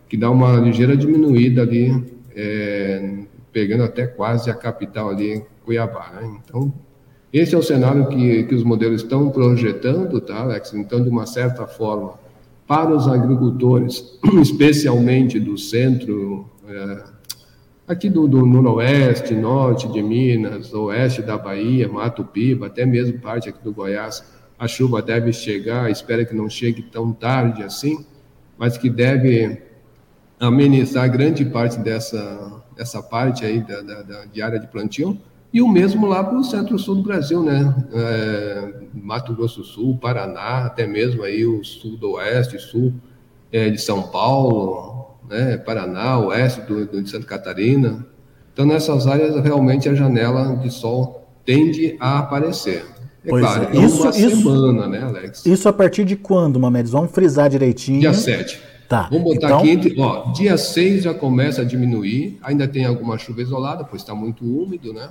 que 0.09 0.17
dá 0.17 0.31
uma 0.31 0.57
ligeira 0.57 0.97
diminuída 0.97 1.61
ali, 1.61 2.03
é, 2.35 3.19
pegando 3.53 3.85
até 3.85 4.07
quase 4.07 4.51
a 4.51 4.55
capital 4.55 5.11
ali, 5.11 5.45
Cuiabá. 5.63 6.13
Né? 6.15 6.41
Então, 6.43 6.73
esse 7.31 7.55
é 7.55 7.59
o 7.59 7.63
cenário 7.63 8.09
que, 8.09 8.45
que 8.45 8.55
os 8.55 8.65
modelos 8.65 9.03
estão 9.03 9.29
projetando, 9.29 10.19
tá, 10.23 10.41
Alex? 10.41 10.73
Então, 10.73 11.03
de 11.03 11.11
uma 11.11 11.27
certa 11.27 11.67
forma, 11.67 12.15
para 12.67 12.97
os 12.97 13.07
agricultores, 13.07 14.19
especialmente 14.41 15.39
do 15.39 15.59
centro, 15.59 16.47
é, 16.67 17.05
aqui 17.87 18.09
do, 18.09 18.27
do 18.27 18.47
noroeste, 18.47 19.35
norte 19.35 19.87
de 19.89 20.03
Minas, 20.03 20.73
oeste 20.73 21.21
da 21.21 21.37
Bahia, 21.37 21.87
Mato 21.89 22.25
Piba, 22.25 22.69
até 22.69 22.87
mesmo 22.87 23.19
parte 23.19 23.51
aqui 23.51 23.63
do 23.63 23.73
Goiás, 23.73 24.25
a 24.63 24.69
chuva 24.69 25.03
deve 25.03 25.33
chegar, 25.33 25.91
espero 25.91 26.25
que 26.25 26.37
não 26.37 26.49
chegue 26.49 26.83
tão 26.83 27.13
tarde 27.13 27.65
assim, 27.65 28.07
mas 28.57 28.79
que 28.79 28.89
deve 28.89 29.61
amenizar 30.39 31.11
grande 31.11 31.45
parte 31.45 31.81
dessa, 31.81 32.63
dessa 32.77 33.03
parte 33.03 33.45
aí 33.45 33.61
da, 33.61 33.81
da, 33.81 34.03
da 34.03 34.25
de 34.25 34.41
área 34.41 34.61
de 34.61 34.69
plantio, 34.69 35.19
E 35.53 35.61
o 35.61 35.67
mesmo 35.67 36.07
lá 36.07 36.23
para 36.23 36.39
o 36.39 36.45
centro-sul 36.45 36.95
do 36.95 37.03
Brasil, 37.03 37.43
né? 37.43 37.75
É, 37.93 38.73
Mato 38.95 39.35
Grosso 39.35 39.63
do 39.63 39.67
Sul, 39.67 39.99
Paraná, 39.99 40.67
até 40.67 40.87
mesmo 40.87 41.25
aí 41.25 41.45
o 41.45 41.65
sul 41.65 41.97
do 41.97 42.13
oeste, 42.13 42.57
sul 42.61 42.95
é, 43.51 43.69
de 43.69 43.79
São 43.79 44.11
Paulo, 44.11 45.19
né? 45.29 45.57
Paraná, 45.57 46.21
oeste 46.21 46.61
do, 46.61 46.87
do, 46.87 47.03
de 47.03 47.11
Santa 47.11 47.27
Catarina. 47.27 48.07
Então, 48.53 48.65
nessas 48.65 49.09
áreas, 49.09 49.35
realmente 49.43 49.89
a 49.89 49.95
janela 49.95 50.57
de 50.57 50.71
sol 50.71 51.27
tende 51.45 51.97
a 51.99 52.21
aparecer. 52.21 52.92
É 53.25 53.29
pois 53.29 53.45
claro, 53.45 53.65
é. 53.65 53.85
Isso, 53.85 54.03
uma 54.03 54.11
isso, 54.11 54.37
semana, 54.37 54.87
né, 54.89 55.03
Alex? 55.03 55.47
Isso 55.47 55.69
a 55.69 55.73
partir 55.73 56.05
de 56.05 56.17
quando, 56.17 56.59
Mamedes? 56.59 56.91
Vamos 56.91 57.13
frisar 57.13 57.49
direitinho. 57.49 58.01
Dia 58.01 58.15
7. 58.15 58.61
Tá. 58.89 59.09
Vamos 59.11 59.35
botar 59.35 59.47
então... 59.47 59.59
aqui 59.61 59.71
entre. 59.71 60.01
Ó, 60.01 60.33
dia 60.33 60.59
6 60.59 61.05
já 61.05 61.15
começa 61.15 61.63
a 61.63 61.65
diminuir, 61.65 62.39
ainda 62.43 62.67
tem 62.69 62.85
alguma 62.85 63.17
chuva 63.17 63.41
isolada, 63.41 63.85
pois 63.85 64.03
está 64.03 64.15
muito 64.15 64.45
úmido, 64.45 64.93
né? 64.93 65.09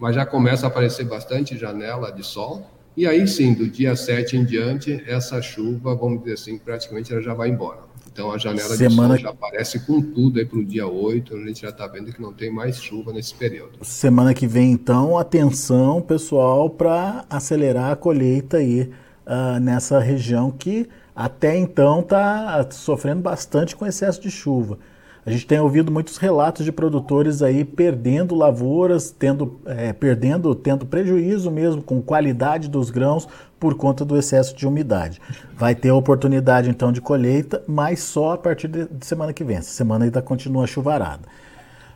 Mas 0.00 0.16
já 0.16 0.24
começa 0.24 0.66
a 0.66 0.68
aparecer 0.68 1.04
bastante 1.04 1.56
janela 1.56 2.10
de 2.10 2.24
sol. 2.24 2.66
E 2.96 3.06
aí 3.06 3.26
sim, 3.26 3.52
do 3.54 3.68
dia 3.68 3.96
7 3.96 4.36
em 4.36 4.44
diante, 4.44 5.02
essa 5.06 5.42
chuva, 5.42 5.94
vamos 5.96 6.20
dizer 6.20 6.34
assim, 6.34 6.58
praticamente 6.58 7.12
ela 7.12 7.20
já 7.20 7.34
vai 7.34 7.48
embora. 7.48 7.80
Então 8.12 8.30
a 8.30 8.38
janela 8.38 8.76
Semana... 8.76 9.16
de 9.16 9.22
sol 9.22 9.30
já 9.32 9.36
aparece 9.36 9.80
com 9.80 10.00
tudo 10.00 10.38
aí 10.38 10.44
para 10.44 10.58
o 10.58 10.64
dia 10.64 10.86
8, 10.86 11.36
a 11.36 11.40
gente 11.40 11.62
já 11.62 11.70
está 11.70 11.88
vendo 11.88 12.12
que 12.12 12.22
não 12.22 12.32
tem 12.32 12.52
mais 12.52 12.80
chuva 12.80 13.12
nesse 13.12 13.34
período. 13.34 13.78
Semana 13.82 14.32
que 14.32 14.46
vem, 14.46 14.70
então, 14.70 15.18
atenção, 15.18 16.00
pessoal, 16.00 16.70
para 16.70 17.24
acelerar 17.28 17.90
a 17.90 17.96
colheita 17.96 18.58
aí 18.58 18.88
uh, 19.26 19.58
nessa 19.60 19.98
região 19.98 20.52
que 20.52 20.88
até 21.14 21.56
então 21.56 22.00
está 22.00 22.64
sofrendo 22.70 23.22
bastante 23.22 23.74
com 23.74 23.84
excesso 23.84 24.20
de 24.20 24.30
chuva. 24.30 24.78
A 25.26 25.30
gente 25.30 25.46
tem 25.46 25.58
ouvido 25.58 25.90
muitos 25.90 26.18
relatos 26.18 26.66
de 26.66 26.72
produtores 26.72 27.42
aí 27.42 27.64
perdendo 27.64 28.34
lavouras, 28.34 29.10
tendo, 29.10 29.58
é, 29.64 29.92
perdendo, 29.92 30.54
tendo 30.54 30.84
prejuízo 30.84 31.50
mesmo 31.50 31.82
com 31.82 32.02
qualidade 32.02 32.68
dos 32.68 32.90
grãos 32.90 33.26
por 33.58 33.74
conta 33.74 34.04
do 34.04 34.18
excesso 34.18 34.54
de 34.54 34.66
umidade. 34.66 35.20
Vai 35.56 35.74
ter 35.74 35.90
oportunidade 35.90 36.68
então 36.68 36.92
de 36.92 37.00
colheita, 37.00 37.62
mas 37.66 38.00
só 38.00 38.32
a 38.32 38.38
partir 38.38 38.68
de, 38.68 38.86
de 38.86 39.06
semana 39.06 39.32
que 39.32 39.42
vem. 39.42 39.56
Essa 39.56 39.70
semana 39.70 40.04
ainda 40.04 40.20
continua 40.20 40.66
chuvarada. 40.66 41.22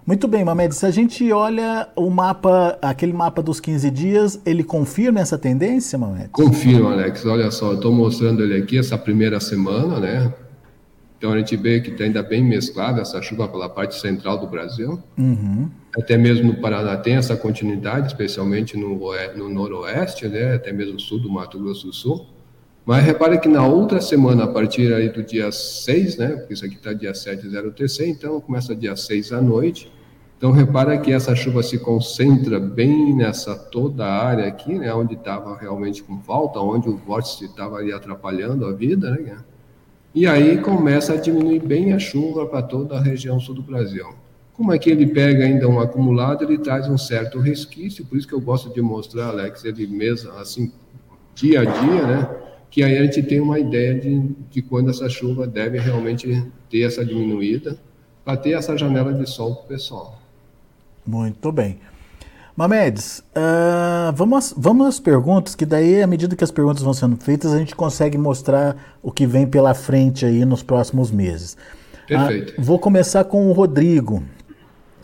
Muito 0.07 0.27
bem, 0.27 0.43
Mamed, 0.43 0.75
se 0.75 0.87
a 0.87 0.91
gente 0.91 1.31
olha 1.31 1.87
o 1.95 2.09
mapa, 2.09 2.79
aquele 2.81 3.13
mapa 3.13 3.43
dos 3.43 3.61
15 3.61 3.91
dias, 3.91 4.41
ele 4.47 4.65
confirma 4.65 5.21
essa 5.21 5.37
tendência, 5.37 5.99
Mamed? 5.99 6.31
Confirma, 6.31 6.93
Alex. 6.93 7.27
Olha 7.27 7.51
só, 7.51 7.73
eu 7.73 7.75
estou 7.75 7.93
mostrando 7.93 8.43
ele 8.43 8.57
aqui 8.57 8.79
essa 8.79 8.97
primeira 8.97 9.39
semana, 9.39 10.01
né? 10.01 10.33
Então 11.19 11.33
a 11.33 11.39
gente 11.39 11.57
vê 11.57 11.81
que 11.81 11.91
está 11.91 12.05
ainda 12.05 12.23
bem 12.23 12.45
mesclada 12.45 13.03
essa 13.03 13.21
chuva 13.21 13.49
pela 13.49 13.69
parte 13.69 14.01
central 14.01 14.39
do 14.39 14.47
Brasil. 14.47 15.03
Uhum. 15.19 15.69
Até 15.97 16.17
mesmo 16.17 16.47
no 16.47 16.61
Paraná 16.61 16.97
tem 16.97 17.17
essa 17.17 17.37
continuidade, 17.37 18.07
especialmente 18.07 18.77
no, 18.77 18.97
no 19.37 19.49
noroeste, 19.49 20.29
né? 20.29 20.55
até 20.55 20.73
mesmo 20.73 20.95
no 20.95 21.01
sul 21.01 21.19
do 21.19 21.29
Mato 21.29 21.59
Grosso 21.59 21.89
do 21.89 21.93
Sul. 21.93 22.25
Mas 22.87 23.05
repare 23.05 23.39
que 23.39 23.49
na 23.49 23.67
outra 23.67 24.01
semana, 24.01 24.45
a 24.45 24.47
partir 24.47 24.95
aí 24.95 25.11
do 25.11 25.23
dia 25.23 25.53
6, 25.53 26.17
né? 26.17 26.29
Porque 26.29 26.55
isso 26.55 26.65
aqui 26.65 26.77
está 26.77 26.95
dia 26.95 27.13
7, 27.13 27.47
0 27.47 27.71
TC, 27.73 28.09
então 28.09 28.41
começa 28.41 28.75
dia 28.75 28.97
6 28.97 29.33
à 29.33 29.43
noite. 29.43 29.93
Então 30.39 30.53
repara 30.53 30.97
que 30.97 31.13
essa 31.13 31.35
chuva 31.35 31.63
se 31.63 31.79
concentra 31.79 32.59
bem 32.59 33.15
nessa 33.15 33.55
toda 33.55 34.07
a 34.07 34.25
área 34.25 34.47
aqui, 34.47 34.79
né? 34.79 34.95
Onde 34.95 35.15
estava 35.15 35.55
realmente 35.59 36.03
com 36.03 36.19
falta, 36.21 36.61
onde 36.61 36.89
o 36.89 36.97
vórtice 36.97 37.45
estava 37.45 37.77
ali 37.77 37.93
atrapalhando 37.93 38.65
a 38.65 38.73
vida, 38.73 39.11
né? 39.11 39.37
E 40.15 40.27
aí 40.27 40.59
começa 40.59 41.13
a 41.13 41.17
diminuir 41.17 41.61
bem 41.61 41.93
a 41.93 41.99
chuva 41.99 42.47
para 42.47 42.63
toda 42.63 42.97
a 42.97 43.01
região 43.01 43.39
sul 43.39 43.55
do 43.55 43.63
Brasil. 43.63 44.07
Como 44.55 44.73
é 44.73 44.79
que 44.79 44.91
ele 44.91 45.07
pega 45.07 45.45
ainda 45.45 45.69
um 45.69 45.79
acumulado, 45.79 46.43
ele 46.43 46.59
traz 46.59 46.89
um 46.89 46.99
certo 46.99 47.39
resquício, 47.39 48.05
por 48.05 48.19
isso 48.19 48.27
que 48.27 48.35
eu 48.35 48.41
gosto 48.41 48.73
de 48.73 48.83
mostrar, 48.83 49.29
Alex, 49.29 49.65
ele 49.65 49.87
mesmo, 49.87 50.33
assim, 50.33 50.73
dia 51.35 51.61
a 51.61 51.65
dia, 51.65 52.07
né? 52.07 52.37
Que 52.69 52.83
aí 52.83 52.99
a 52.99 53.05
gente 53.05 53.23
tem 53.23 53.41
uma 53.41 53.61
ideia 53.61 53.95
de, 53.95 54.19
de 54.51 54.61
quando 54.63 54.91
essa 54.91 55.09
chuva 55.09 55.47
deve 55.47 55.79
realmente 55.79 56.45
ter 56.69 56.83
essa 56.83 57.05
diminuída, 57.05 57.79
para 58.25 58.37
ter 58.37 58.53
essa 58.53 58.77
janela 58.77 59.15
de 59.15 59.29
sol 59.29 59.55
para 59.55 59.65
o 59.65 59.69
pessoal. 59.69 60.21
Muito 61.07 61.53
bem. 61.53 61.79
Mamedes, 62.59 63.21
uh, 63.37 64.13
vamos, 64.17 64.53
vamos 64.57 64.89
às 64.89 64.99
perguntas, 64.99 65.55
que 65.55 65.65
daí, 65.65 66.03
à 66.03 66.09
medida 66.09 66.35
que 66.35 66.43
as 66.43 66.51
perguntas 66.51 66.83
vão 66.83 66.93
sendo 66.93 67.17
feitas, 67.17 67.53
a 67.53 67.59
gente 67.59 67.73
consegue 67.73 68.19
mostrar 68.19 68.77
o 69.01 69.13
que 69.13 69.29
vem 69.29 69.47
pela 69.47 69.75
frente 69.75 70.27
aí 70.27 70.45
nos 70.45 70.61
próximos 70.61 71.13
meses. 71.13 71.57
Perfeito. 72.09 72.61
Uh, 72.61 72.65
vou 72.65 72.77
começar 72.77 73.23
com 73.23 73.49
o 73.49 73.53
Rodrigo. 73.53 74.25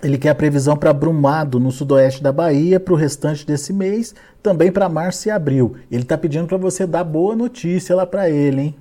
Ele 0.03 0.19
quer 0.19 0.31
a 0.31 0.35
previsão 0.35 0.77
para 0.77 0.93
Brumado, 0.93 1.61
no 1.61 1.71
sudoeste 1.71 2.21
da 2.21 2.33
Bahia, 2.33 2.81
para 2.81 2.93
o 2.93 2.97
restante 2.97 3.47
desse 3.47 3.73
mês, 3.73 4.17
também 4.43 4.73
para 4.73 4.89
março 4.89 5.29
e 5.29 5.31
abril. 5.31 5.77
Ele 5.93 6.03
está 6.03 6.19
pedindo 6.19 6.49
para 6.49 6.59
você 6.59 6.89
dar 6.89 7.05
boa 7.05 7.37
notícia 7.37 7.95
lá 7.95 8.05
para 8.05 8.29
ele, 8.29 8.61
hein? 8.63 8.75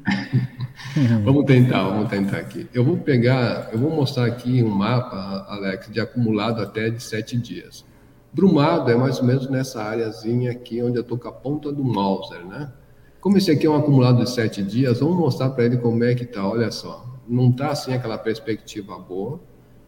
vamos 1.23 1.45
tentar, 1.45 1.83
vamos 1.83 2.09
tentar 2.09 2.37
aqui. 2.37 2.67
Eu 2.73 2.83
vou 2.83 2.97
pegar, 2.97 3.69
eu 3.71 3.77
vou 3.77 3.91
mostrar 3.91 4.25
aqui 4.25 4.63
um 4.63 4.69
mapa, 4.69 5.45
Alex, 5.47 5.91
de 5.91 5.99
acumulado 5.99 6.59
até 6.59 6.89
de 6.89 7.03
sete 7.03 7.37
dias. 7.37 7.85
Brumado 8.33 8.89
é 8.89 8.95
mais 8.95 9.19
ou 9.19 9.25
menos 9.25 9.47
nessa 9.47 9.83
áreazinha 9.83 10.51
aqui 10.51 10.81
onde 10.81 10.97
eu 10.97 11.03
estou 11.03 11.19
com 11.19 11.27
a 11.27 11.31
ponta 11.31 11.71
do 11.71 11.83
Mauser, 11.83 12.43
né? 12.43 12.73
Como 13.21 13.37
esse 13.37 13.51
aqui 13.51 13.67
é 13.67 13.69
um 13.69 13.75
acumulado 13.75 14.23
de 14.23 14.29
sete 14.29 14.63
dias, 14.63 14.99
vamos 14.99 15.15
mostrar 15.17 15.51
para 15.51 15.65
ele 15.65 15.77
como 15.77 16.03
é 16.03 16.15
que 16.15 16.25
tá. 16.25 16.45
Olha 16.45 16.71
só, 16.71 17.05
não 17.27 17.51
está 17.51 17.69
assim 17.69 17.93
aquela 17.93 18.17
perspectiva 18.17 18.97
boa, 18.97 19.39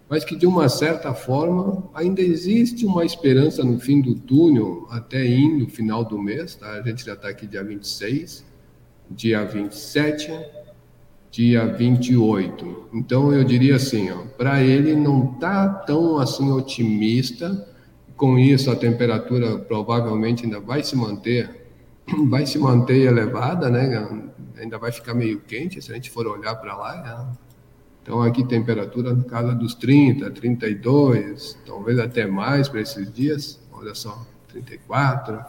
mas 0.08 0.24
que 0.24 0.36
de 0.36 0.46
uma 0.46 0.70
certa 0.70 1.14
forma 1.14 1.84
ainda 1.94 2.22
existe 2.22 2.86
uma 2.86 3.04
esperança 3.04 3.64
no 3.64 3.80
fim 3.80 4.00
do 4.00 4.14
túnel 4.14 4.88
até 4.92 5.26
indo 5.26 5.68
final 5.68 6.06
do 6.06 6.18
mês, 6.18 6.56
tá? 6.56 6.74
A 6.74 6.82
gente 6.84 7.04
já 7.04 7.14
está 7.14 7.30
aqui 7.30 7.48
dia 7.48 7.64
26, 7.64 8.46
dia 9.10 9.44
27, 9.44 10.32
dia 11.32 11.66
28. 11.66 12.90
Então 12.94 13.34
eu 13.34 13.44
diria 13.44 13.78
assim, 13.78 14.08
para 14.38 14.62
ele 14.62 14.96
não 14.96 15.34
tá 15.34 15.68
tão 15.68 16.20
assim 16.20 16.52
otimista 16.52 17.74
com 18.16 18.40
isso, 18.40 18.72
a 18.72 18.76
temperatura 18.76 19.58
provavelmente 19.58 20.46
ainda 20.46 20.60
vai 20.60 20.84
se 20.84 20.96
manter, 20.96 21.68
vai 22.30 22.46
se 22.46 22.58
manter 22.58 23.02
elevada, 23.02 23.70
né? 23.70 24.08
Ainda 24.58 24.78
vai 24.78 24.92
ficar 24.92 25.14
meio 25.14 25.42
quente 25.42 25.82
se 25.82 25.92
a 25.92 25.96
gente 25.96 26.10
for 26.10 26.26
olhar 26.26 26.56
para 26.56 26.76
lá. 26.76 26.96
Né? 27.02 27.38
Então, 28.02 28.22
aqui 28.22 28.46
temperatura 28.46 29.14
na 29.14 29.24
casa 29.24 29.54
dos 29.54 29.74
30, 29.76 30.30
32, 30.32 31.58
talvez 31.66 32.00
até 32.00 32.26
mais 32.26 32.70
para 32.70 32.82
esses 32.82 33.12
dias. 33.12 33.60
Olha 33.72 33.94
só, 33.94 34.26
34. 34.50 35.44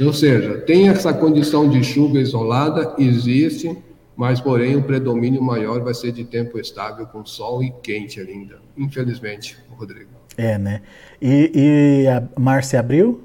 Ou 0.00 0.12
seja, 0.12 0.58
tem 0.60 0.88
essa 0.88 1.12
condição 1.12 1.68
de 1.68 1.84
chuva 1.84 2.18
isolada, 2.18 2.94
existe, 2.98 3.76
mas 4.16 4.40
porém 4.40 4.76
o 4.76 4.82
predomínio 4.82 5.42
maior 5.42 5.80
vai 5.82 5.92
ser 5.92 6.12
de 6.12 6.24
tempo 6.24 6.58
estável 6.58 7.06
com 7.06 7.24
sol 7.26 7.62
e 7.62 7.70
quente 7.70 8.20
ainda. 8.20 8.60
Infelizmente, 8.76 9.58
Rodrigo. 9.76 10.17
É, 10.38 10.56
né? 10.56 10.82
E, 11.20 11.50
e 11.52 12.08
a 12.08 12.22
Márcia 12.40 12.78
abriu? 12.78 13.20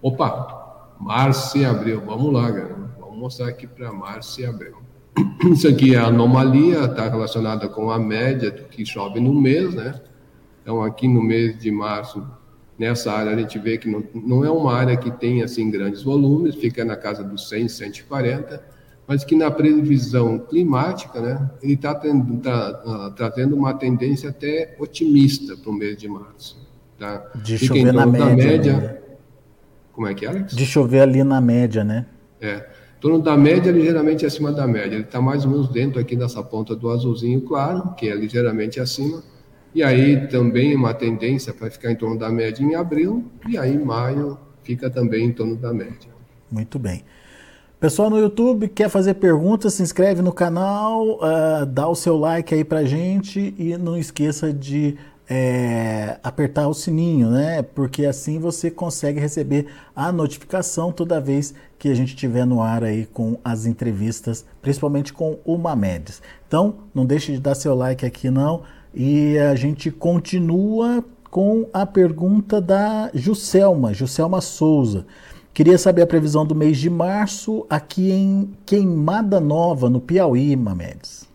Opa, 0.00 0.94
Márcia 0.98 1.68
abriu. 1.68 2.00
Vamos 2.00 2.32
lá, 2.32 2.50
galera. 2.50 2.90
Vamos 2.98 3.18
mostrar 3.18 3.48
aqui 3.48 3.66
para 3.66 3.92
Márcia 3.92 4.48
abriu. 4.48 4.78
Isso 5.52 5.68
aqui 5.68 5.94
é 5.94 5.98
anomalia, 5.98 6.84
está 6.86 7.06
relacionada 7.06 7.68
com 7.68 7.90
a 7.90 7.98
média 7.98 8.50
do 8.50 8.64
que 8.64 8.86
chove 8.86 9.20
no 9.20 9.38
mês, 9.38 9.74
né? 9.74 10.00
Então, 10.62 10.82
aqui 10.82 11.06
no 11.06 11.22
mês 11.22 11.58
de 11.58 11.70
março, 11.70 12.26
nessa 12.78 13.12
área, 13.12 13.32
a 13.32 13.38
gente 13.38 13.58
vê 13.58 13.76
que 13.76 13.90
não, 13.90 14.02
não 14.14 14.42
é 14.42 14.50
uma 14.50 14.72
área 14.72 14.96
que 14.96 15.10
tem, 15.10 15.42
assim, 15.42 15.70
grandes 15.70 16.02
volumes, 16.02 16.54
fica 16.54 16.82
na 16.82 16.96
casa 16.96 17.22
dos 17.22 17.46
100, 17.50 17.68
140, 17.68 18.64
mas 19.12 19.24
que 19.24 19.36
na 19.36 19.50
previsão 19.50 20.38
climática, 20.38 21.20
né, 21.20 21.50
ele 21.62 21.74
está 21.74 21.94
tá, 21.94 23.12
trazendo 23.14 23.54
uma 23.54 23.74
tendência 23.74 24.30
até 24.30 24.74
otimista 24.78 25.54
para 25.54 25.70
o 25.70 25.74
mês 25.74 25.98
de 25.98 26.08
março. 26.08 26.58
Tá? 26.98 27.30
De 27.34 27.58
Fica 27.58 27.74
chover 27.74 27.92
na 27.92 28.06
média. 28.06 28.34
média 28.34 28.76
né? 28.78 28.98
Como 29.92 30.06
é 30.06 30.14
que 30.14 30.24
é, 30.24 30.30
Alex? 30.30 30.56
De 30.56 30.64
chover 30.64 31.00
ali 31.00 31.22
na 31.22 31.42
média, 31.42 31.84
né? 31.84 32.06
É. 32.40 32.56
Em 32.96 33.00
torno 33.02 33.18
da 33.18 33.36
média, 33.36 33.70
ligeiramente 33.70 34.24
acima 34.24 34.50
da 34.50 34.66
média. 34.66 34.94
Ele 34.94 35.04
está 35.04 35.20
mais 35.20 35.44
ou 35.44 35.50
menos 35.50 35.68
dentro 35.68 36.00
aqui 36.00 36.16
dessa 36.16 36.42
ponta 36.42 36.74
do 36.74 36.88
azulzinho 36.88 37.42
claro, 37.42 37.94
que 37.94 38.08
é 38.08 38.14
ligeiramente 38.14 38.80
acima. 38.80 39.22
E 39.74 39.82
aí 39.82 40.26
também 40.28 40.74
uma 40.74 40.94
tendência 40.94 41.52
para 41.52 41.70
ficar 41.70 41.92
em 41.92 41.96
torno 41.96 42.18
da 42.18 42.30
média 42.30 42.64
em 42.64 42.74
abril, 42.74 43.30
e 43.46 43.58
aí 43.58 43.76
maio 43.76 44.38
fica 44.62 44.88
também 44.88 45.26
em 45.26 45.32
torno 45.32 45.54
da 45.54 45.70
média. 45.70 46.10
Muito 46.50 46.78
bem. 46.78 47.04
Pessoal 47.82 48.08
no 48.08 48.16
YouTube, 48.16 48.68
quer 48.68 48.88
fazer 48.88 49.14
perguntas, 49.14 49.74
se 49.74 49.82
inscreve 49.82 50.22
no 50.22 50.32
canal, 50.32 51.16
uh, 51.16 51.66
dá 51.66 51.88
o 51.88 51.96
seu 51.96 52.16
like 52.16 52.54
aí 52.54 52.62
pra 52.62 52.84
gente 52.84 53.52
e 53.58 53.76
não 53.76 53.98
esqueça 53.98 54.52
de 54.52 54.96
é, 55.28 56.16
apertar 56.22 56.68
o 56.68 56.74
sininho, 56.74 57.28
né? 57.28 57.60
Porque 57.60 58.06
assim 58.06 58.38
você 58.38 58.70
consegue 58.70 59.18
receber 59.18 59.66
a 59.96 60.12
notificação 60.12 60.92
toda 60.92 61.20
vez 61.20 61.54
que 61.76 61.88
a 61.88 61.94
gente 61.96 62.10
estiver 62.10 62.46
no 62.46 62.62
ar 62.62 62.84
aí 62.84 63.04
com 63.04 63.36
as 63.44 63.66
entrevistas, 63.66 64.46
principalmente 64.62 65.12
com 65.12 65.40
o 65.44 65.58
Mamedes. 65.58 66.22
Então, 66.46 66.76
não 66.94 67.04
deixe 67.04 67.32
de 67.32 67.40
dar 67.40 67.56
seu 67.56 67.74
like 67.74 68.06
aqui 68.06 68.30
não 68.30 68.62
e 68.94 69.36
a 69.38 69.56
gente 69.56 69.90
continua 69.90 71.04
com 71.28 71.66
a 71.72 71.84
pergunta 71.84 72.60
da 72.60 73.10
Juscelma, 73.12 73.92
Juscelma 73.92 74.40
Souza. 74.40 75.04
Queria 75.54 75.76
saber 75.76 76.00
a 76.00 76.06
previsão 76.06 76.46
do 76.46 76.54
mês 76.54 76.78
de 76.78 76.88
março 76.88 77.66
aqui 77.68 78.10
em 78.10 78.50
Queimada 78.64 79.38
Nova, 79.38 79.90
no 79.90 80.00
Piauí, 80.00 80.56
Mamedes. 80.56 81.28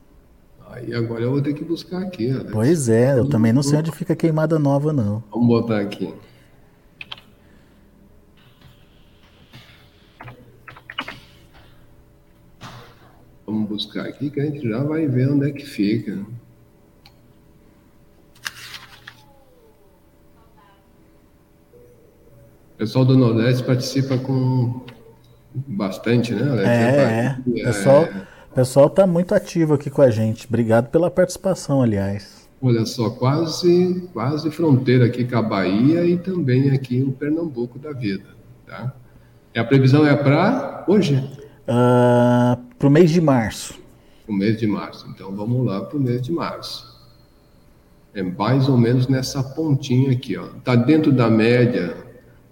Aí 0.71 0.91
agora 0.91 1.21
eu 1.21 1.31
vou 1.31 1.41
ter 1.41 1.53
que 1.53 1.63
buscar 1.63 2.01
aqui. 2.01 2.31
Alex. 2.31 2.49
Pois 2.51 2.89
é, 2.89 3.19
eu 3.19 3.29
também 3.29 3.53
não 3.53 3.61
sei 3.61 3.77
onde 3.77 3.91
fica 3.91 4.15
Queimada 4.15 4.57
Nova, 4.57 4.91
não. 4.91 5.23
Vamos 5.31 5.47
botar 5.47 5.81
aqui. 5.81 6.11
Vamos 13.45 13.69
buscar 13.69 14.07
aqui 14.07 14.31
que 14.31 14.39
a 14.39 14.45
gente 14.45 14.67
já 14.67 14.83
vai 14.83 15.07
ver 15.07 15.29
onde 15.29 15.47
é 15.47 15.51
que 15.51 15.63
fica. 15.63 16.25
O 22.77 22.85
pessoal 22.85 23.03
do 23.03 23.17
Nordeste 23.17 23.63
participa 23.63 24.19
com 24.19 24.81
bastante, 25.51 26.31
né, 26.31 26.47
Alex? 26.47 26.67
É, 26.67 27.25
é. 27.25 27.37
O 27.43 27.53
pessoal, 27.53 28.07
pessoal 28.53 28.87
tá 28.87 29.07
muito 29.07 29.33
ativo 29.33 29.73
aqui 29.73 29.89
com 29.89 30.03
a 30.03 30.11
gente. 30.11 30.45
Obrigado 30.45 30.91
pela 30.91 31.09
participação, 31.09 31.81
aliás. 31.81 32.47
Olha 32.61 32.85
só, 32.85 33.09
quase, 33.09 34.07
quase 34.13 34.51
fronteira 34.51 35.07
aqui 35.07 35.25
com 35.25 35.37
a 35.39 35.41
Bahia 35.41 36.05
e 36.05 36.19
também 36.19 36.69
aqui 36.69 37.01
o 37.01 37.11
Pernambuco 37.11 37.79
da 37.79 37.93
vida, 37.93 38.27
tá? 38.67 38.93
E 39.55 39.57
a 39.57 39.63
previsão 39.63 40.05
é 40.05 40.15
para 40.15 40.85
hoje? 40.87 41.15
Uh, 41.67 42.61
para 42.77 42.87
o 42.87 42.91
mês 42.91 43.09
de 43.09 43.19
março. 43.19 43.73
O 44.27 44.33
mês 44.33 44.55
de 44.59 44.67
março. 44.67 45.07
Então 45.09 45.35
vamos 45.35 45.65
lá 45.65 45.81
para 45.81 45.97
o 45.97 45.99
mês 45.99 46.21
de 46.21 46.31
março. 46.31 46.95
É 48.13 48.21
mais 48.21 48.69
ou 48.69 48.77
menos 48.77 49.07
nessa 49.07 49.41
pontinha 49.41 50.11
aqui, 50.11 50.37
ó. 50.37 50.45
Tá 50.63 50.75
dentro 50.75 51.11
da 51.11 51.27
média 51.27 52.05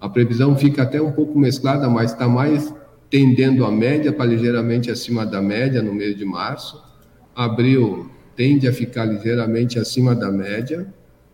a 0.06 0.10
previsão 0.10 0.56
fica 0.56 0.84
até 0.84 1.02
um 1.02 1.12
pouco 1.12 1.38
mesclada, 1.38 1.90
mas 1.90 2.12
está 2.12 2.28
mais 2.28 2.72
tendendo 3.10 3.66
a 3.66 3.72
média 3.72 4.14
para 4.14 4.26
ligeiramente 4.26 4.92
acima 4.92 5.26
da 5.26 5.42
média 5.42 5.82
no 5.82 5.92
mês 5.94 6.16
de 6.16 6.24
março. 6.24 6.80
Abril 7.36 8.12
tende 8.36 8.68
a 8.68 8.74
ficar 8.74 9.06
ligeiramente 9.06 9.80
acima 9.80 10.14
da 10.14 10.32
média 10.32 10.86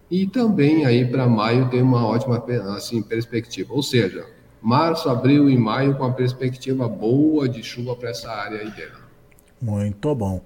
e 0.09 0.25
também 0.25 0.85
aí 0.85 1.03
para 1.05 1.27
maio 1.27 1.69
tem 1.69 1.81
uma 1.81 2.07
ótima 2.07 2.41
assim 2.77 3.01
perspectiva. 3.01 3.73
Ou 3.73 3.83
seja, 3.83 4.25
março, 4.61 5.09
abril 5.09 5.49
e 5.49 5.57
maio 5.57 5.95
com 5.95 6.05
a 6.05 6.13
perspectiva 6.13 6.87
boa 6.87 7.49
de 7.49 7.61
chuva 7.61 7.93
para 7.93 8.11
essa 8.11 8.31
área 8.31 8.59
aí 8.59 8.71
dentro. 8.71 9.01
Muito 9.61 10.15
bom. 10.15 10.39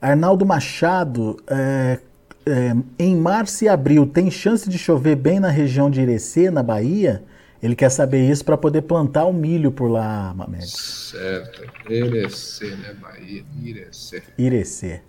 Arnaldo 0.00 0.46
Machado, 0.46 1.36
é, 1.46 1.98
é, 2.46 2.72
em 2.98 3.14
março 3.14 3.62
e 3.64 3.68
abril 3.68 4.06
tem 4.06 4.30
chance 4.30 4.70
de 4.70 4.78
chover 4.78 5.16
bem 5.16 5.38
na 5.38 5.50
região 5.50 5.90
de 5.90 6.00
Irecê, 6.00 6.50
na 6.50 6.62
Bahia? 6.62 7.22
Ele 7.60 7.74
quer 7.74 7.90
saber 7.90 8.30
isso 8.30 8.44
para 8.44 8.56
poder 8.56 8.82
plantar 8.82 9.24
o 9.24 9.32
milho 9.32 9.72
por 9.72 9.88
lá, 9.88 10.32
Mamed. 10.34 10.68
Certo. 10.68 11.64
Irecê, 11.90 12.76
né? 12.76 12.94
Bahia. 12.94 13.44
Irecê. 13.60 14.22
Irecê. 14.38 15.00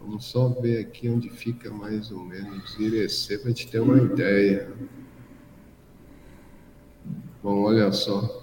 Vamos 0.00 0.26
só 0.26 0.48
ver 0.48 0.80
aqui 0.80 1.08
onde 1.08 1.30
fica 1.30 1.70
mais 1.70 2.10
ou 2.10 2.20
menos 2.20 2.76
Irecê 2.78 3.38
para 3.38 3.46
a 3.46 3.50
gente 3.50 3.68
ter 3.68 3.80
uma 3.80 4.02
ideia. 4.02 4.68
Bom, 7.42 7.62
olha 7.62 7.90
só. 7.92 8.42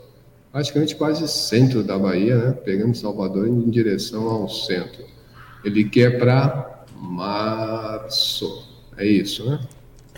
Praticamente 0.51 0.95
quase 0.95 1.27
centro 1.27 1.83
da 1.83 1.99
Bahia, 1.99 2.35
né? 2.37 2.51
Pegando 2.51 2.95
Salvador 2.95 3.47
em 3.47 3.69
direção 3.69 4.27
ao 4.27 4.49
centro. 4.49 5.05
Ele 5.63 5.87
quer 5.87 6.17
para 6.17 6.85
março. 6.95 8.67
É 8.97 9.05
isso, 9.05 9.47
né? 9.47 9.59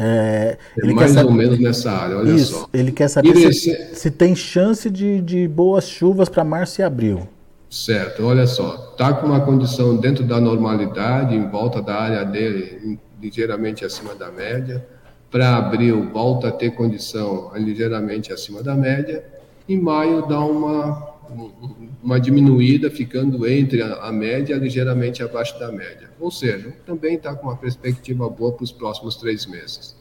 É, 0.04 0.58
é 0.82 0.94
mais 0.94 1.12
saber... 1.12 1.28
ou 1.28 1.32
menos 1.32 1.60
nessa 1.60 1.92
área, 1.92 2.18
olha 2.18 2.32
Isso, 2.32 2.54
só. 2.54 2.70
Ele 2.74 2.92
quer 2.92 3.08
saber 3.08 3.54
se, 3.54 3.94
se, 3.94 4.10
tem 4.10 4.36
chance 4.36 4.90
de, 4.90 5.22
de 5.22 5.48
boas 5.48 5.88
chuvas 5.88 6.28
para 6.28 6.44
março 6.44 6.82
e 6.82 6.84
abril. 6.84 7.28
Certo, 7.70 8.26
olha 8.26 8.48
só. 8.48 8.90
Está 8.94 9.14
com 9.14 9.28
uma 9.28 9.42
condição 9.42 9.96
dentro 9.96 10.24
da 10.24 10.42
normalidade, 10.42 11.36
em 11.36 11.48
volta 11.48 11.84
da 11.84 11.96
área 11.96 12.26
dele, 12.26 12.98
ligeiramente 13.22 13.86
acima 13.86 14.16
da 14.16 14.32
média. 14.32 14.84
Para 15.30 15.56
abril, 15.56 16.10
volta 16.12 16.48
a 16.48 16.52
ter 16.52 16.72
condição 16.72 17.52
ligeiramente 17.56 18.34
acima 18.34 18.64
da 18.64 18.74
média. 18.74 19.24
Em 19.70 19.80
maio, 19.80 20.26
dá 20.28 20.40
uma 20.40 21.11
uma 22.04 22.20
diminuída, 22.20 22.90
ficando 22.90 23.48
entre 23.48 23.82
a, 23.82 24.12
média 24.12 24.56
ligeiramente 24.56 25.24
abaixo 25.24 25.58
da 25.60 25.72
média. 25.72 26.10
Ou 26.20 26.32
seja, 26.32 26.74
também 26.86 27.16
está 27.16 27.34
com 27.36 27.48
uma 27.48 27.56
perspectiva 27.56 28.30
boa 28.30 28.52
para 28.52 28.64
os 28.64 28.72
próximos 28.72 29.16
três 29.16 29.46
meses. 29.46 29.96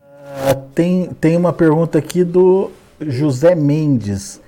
Uh, 0.00 0.68
tem, 0.74 1.10
tem 1.20 1.36
uma 1.36 1.52
pergunta 1.52 1.98
aqui 1.98 2.22
do 2.22 2.70
José 3.00 3.54
Mendes. 3.54 4.40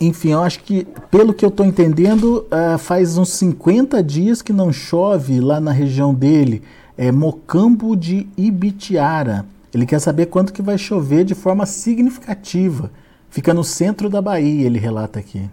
Enfim, 0.00 0.30
eu 0.30 0.42
acho 0.42 0.60
que, 0.60 0.86
pelo 1.10 1.34
que 1.34 1.44
eu 1.44 1.50
estou 1.50 1.66
entendendo, 1.66 2.46
uh, 2.46 2.78
faz 2.78 3.18
uns 3.18 3.30
50 3.34 4.02
dias 4.02 4.40
que 4.40 4.52
não 4.52 4.72
chove 4.72 5.40
lá 5.40 5.60
na 5.60 5.72
região 5.72 6.14
dele, 6.14 6.62
é 6.96 7.12
Mocambo 7.12 7.96
de 7.96 8.26
Ibitiara. 8.36 9.44
Ele 9.72 9.86
quer 9.86 10.00
saber 10.00 10.26
quanto 10.26 10.52
que 10.52 10.62
vai 10.62 10.76
chover 10.76 11.24
de 11.24 11.34
forma 11.34 11.64
significativa. 11.64 12.90
Fica 13.28 13.54
no 13.54 13.62
centro 13.62 14.10
da 14.10 14.20
Bahia, 14.20 14.66
ele 14.66 14.78
relata 14.78 15.20
aqui. 15.20 15.48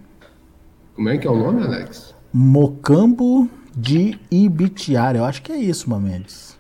Como 0.96 1.10
é 1.10 1.18
que 1.18 1.28
é 1.28 1.30
o 1.30 1.38
nome, 1.38 1.64
Alex? 1.64 2.16
Mocambo 2.34 3.48
de 3.76 4.18
Ibitiara. 4.32 5.20
Eu 5.20 5.26
acho 5.26 5.44
que 5.44 5.52
é 5.52 5.58
isso, 5.58 5.88
Mamedes. 5.90 6.58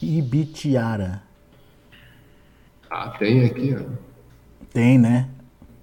Ibitiara. 0.00 1.22
Ah, 2.88 3.10
tem 3.18 3.44
aqui, 3.44 3.76
ó. 3.76 3.82
Tem, 4.72 4.98
né? 4.98 5.28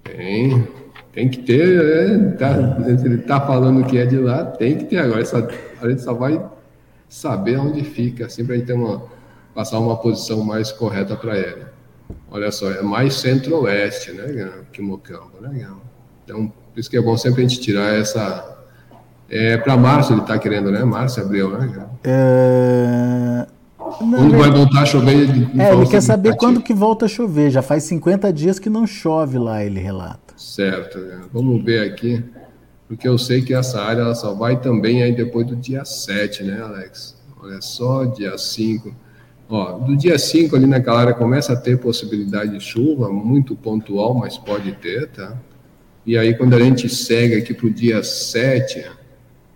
Tem. 0.02 0.66
Tem 1.12 1.28
que 1.28 1.42
ter, 1.42 2.18
né? 2.18 2.30
Tá, 2.32 2.56
ele 3.04 3.18
tá 3.18 3.40
falando 3.40 3.84
que 3.84 3.98
é 3.98 4.06
de 4.06 4.16
lá, 4.16 4.44
tem 4.44 4.78
que 4.78 4.84
ter. 4.86 4.98
Agora 4.98 5.24
só, 5.24 5.36
a 5.82 5.88
gente 5.88 6.02
só 6.02 6.14
vai 6.14 6.42
saber 7.14 7.56
onde 7.58 7.84
fica, 7.84 8.26
assim, 8.26 8.44
para 8.44 8.56
a 8.56 8.58
gente 8.58 8.66
ter 8.66 8.72
uma, 8.72 9.04
passar 9.54 9.78
uma 9.78 9.96
posição 9.96 10.42
mais 10.42 10.72
correta 10.72 11.14
para 11.14 11.38
ele. 11.38 11.64
Olha 12.28 12.50
só, 12.50 12.70
é 12.72 12.82
mais 12.82 13.14
centro-oeste, 13.14 14.10
né, 14.10 14.50
que 14.72 14.82
Mocambo, 14.82 15.40
né, 15.40 15.64
Então, 16.24 16.48
por 16.48 16.80
isso 16.80 16.90
que 16.90 16.96
é 16.96 17.00
bom 17.00 17.16
sempre 17.16 17.44
a 17.44 17.48
gente 17.48 17.60
tirar 17.60 17.94
essa... 17.94 18.52
É, 19.30 19.56
para 19.56 19.76
março 19.76 20.12
ele 20.12 20.22
está 20.22 20.36
querendo, 20.38 20.70
né? 20.70 20.84
Março, 20.84 21.20
abril, 21.20 21.56
né? 21.56 21.86
É... 22.02 23.46
Quando 23.78 24.36
vai 24.36 24.50
voltar 24.50 24.82
a 24.82 24.86
chover? 24.86 25.14
Ele, 25.14 25.48
é, 25.58 25.72
ele 25.72 25.86
quer 25.86 26.02
saber 26.02 26.36
quando 26.36 26.60
que 26.60 26.74
volta 26.74 27.06
a 27.06 27.08
chover. 27.08 27.50
Já 27.50 27.62
faz 27.62 27.84
50 27.84 28.32
dias 28.32 28.58
que 28.58 28.68
não 28.68 28.86
chove 28.86 29.38
lá, 29.38 29.64
ele 29.64 29.80
relata. 29.80 30.34
Certo. 30.36 30.98
Vamos 31.32 31.64
ver 31.64 31.90
aqui 31.90 32.22
porque 32.86 33.08
eu 33.08 33.16
sei 33.16 33.42
que 33.42 33.54
essa 33.54 33.80
área 33.80 34.02
ela 34.02 34.14
só 34.14 34.34
vai 34.34 34.60
também 34.60 35.02
aí 35.02 35.12
depois 35.14 35.46
do 35.46 35.56
dia 35.56 35.84
7, 35.84 36.44
né, 36.44 36.60
Alex? 36.60 37.16
Olha 37.40 37.60
só, 37.60 38.04
dia 38.04 38.36
5. 38.36 38.94
Ó, 39.48 39.72
do 39.78 39.96
dia 39.96 40.18
5 40.18 40.56
ali 40.56 40.66
naquela 40.66 41.00
área 41.00 41.14
começa 41.14 41.52
a 41.52 41.56
ter 41.56 41.78
possibilidade 41.78 42.52
de 42.52 42.60
chuva, 42.60 43.10
muito 43.10 43.54
pontual, 43.54 44.14
mas 44.14 44.38
pode 44.38 44.72
ter, 44.72 45.08
tá? 45.08 45.36
E 46.06 46.16
aí 46.16 46.34
quando 46.34 46.54
a 46.54 46.60
gente 46.60 46.88
segue 46.88 47.34
aqui 47.34 47.54
para 47.54 47.66
o 47.66 47.70
dia 47.70 48.02
7, 48.02 48.84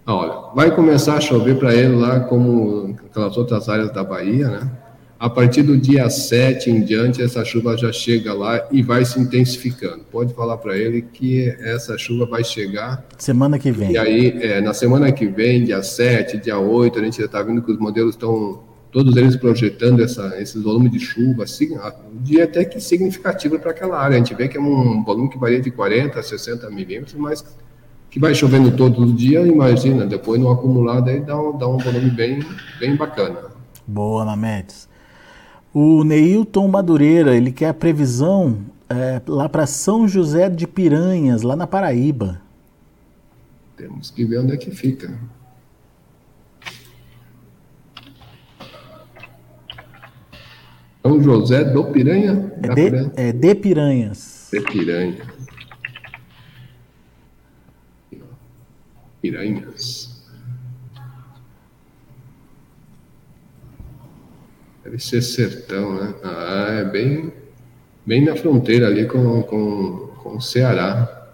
olha, 0.07 0.55
vai 0.55 0.75
começar 0.75 1.17
a 1.17 1.21
chover 1.21 1.59
para 1.59 1.75
ele 1.75 1.97
lá 1.97 2.21
como 2.21 2.97
aquelas 3.11 3.37
outras 3.37 3.69
áreas 3.69 3.93
da 3.93 4.03
Bahia, 4.03 4.49
né? 4.49 4.78
A 5.19 5.29
partir 5.29 5.63
do 5.63 5.77
dia 5.77 6.09
7 6.09 6.71
em 6.71 6.81
diante, 6.81 7.21
essa 7.21 7.45
chuva 7.45 7.77
já 7.77 7.93
chega 7.93 8.33
lá 8.33 8.69
e 8.71 8.83
vai 8.83 9.05
se 9.05 9.19
intensificando. 9.19 10.05
Pode 10.13 10.33
falar 10.33 10.57
para 10.59 10.79
ele 10.79 11.03
que 11.03 11.49
essa 11.59 11.99
chuva 11.99 12.25
vai 12.25 12.45
chegar. 12.45 13.05
Semana 13.19 13.59
que 13.59 13.73
vem. 13.73 13.91
E 13.91 13.99
aí, 13.99 14.29
é, 14.41 14.61
na 14.61 14.73
semana 14.73 15.11
que 15.11 15.27
vem, 15.27 15.65
dia 15.65 15.83
7, 15.83 16.39
dia 16.39 16.57
8, 16.57 17.01
a 17.01 17.03
gente 17.03 17.19
já 17.19 17.25
está 17.25 17.43
vendo 17.43 17.61
que 17.63 17.73
os 17.73 17.79
modelos 17.79 18.15
estão, 18.15 18.63
todos 18.93 19.17
eles 19.17 19.35
projetando 19.35 20.05
essa, 20.05 20.41
esses 20.41 20.63
volumes 20.63 20.93
de 20.93 21.01
chuva, 21.01 21.43
assim, 21.43 21.77
um 21.77 22.23
dia 22.23 22.45
até 22.45 22.65
que 22.65 22.81
significativo 22.81 23.59
para 23.59 23.73
aquela 23.73 23.99
área. 23.99 24.15
A 24.15 24.19
gente 24.19 24.35
vê 24.35 24.47
que 24.47 24.57
é 24.57 24.61
um 24.61 25.03
volume 25.03 25.29
que 25.29 25.39
varia 25.39 25.61
de 25.61 25.73
40 25.73 26.17
a 26.17 26.23
60 26.23 26.71
milímetros, 26.71 27.15
mas 27.15 27.45
que 28.09 28.21
vai 28.21 28.37
chovendo 28.37 28.71
todo 28.71 29.13
dia, 29.13 29.41
imagina, 29.41 30.07
depois 30.07 30.41
no 30.41 30.49
acumulado 30.49 31.11
aí 31.11 31.21
dá 31.21 31.37
um, 31.37 31.59
dá 31.59 31.67
um 31.67 31.77
volume 31.77 32.09
bem, 32.09 32.39
bem 32.79 32.95
bacana. 32.95 33.49
Boa, 33.85 34.25
Mametes. 34.25 34.89
O 35.81 36.03
Neilton 36.03 36.67
Madureira, 36.67 37.37
ele 37.37 37.53
quer 37.53 37.69
a 37.69 37.73
previsão 37.73 38.65
é, 38.89 39.23
lá 39.29 39.49
para 39.49 39.65
São 39.65 40.09
José 40.09 40.51
de 40.51 40.67
Piranhas, 40.67 41.43
lá 41.43 41.55
na 41.55 41.69
Paraíba. 41.69 42.43
Temos 43.77 44.11
que 44.11 44.25
ver 44.25 44.41
onde 44.41 44.55
é 44.55 44.57
que 44.57 44.73
fica. 44.73 45.17
São 51.01 51.23
José 51.23 51.63
do 51.63 51.85
Piranha? 51.93 52.53
É 52.61 52.75
de, 52.75 52.75
Piranha? 52.75 53.13
é 53.15 53.33
de 53.33 53.55
Piranhas. 53.55 54.49
De 54.53 54.61
Piranha. 54.61 55.27
Piranhas. 59.23 59.98
Deve 64.89 64.99
ser 65.05 65.21
sertão, 65.21 65.97
né? 65.97 66.15
Ah, 66.25 66.69
é 66.81 66.85
bem, 66.85 67.31
bem 68.07 68.25
na 68.25 68.35
fronteira 68.35 68.87
ali 68.87 69.07
com, 69.07 69.43
com, 69.43 70.09
com 70.23 70.37
o 70.37 70.41
Ceará. 70.41 71.27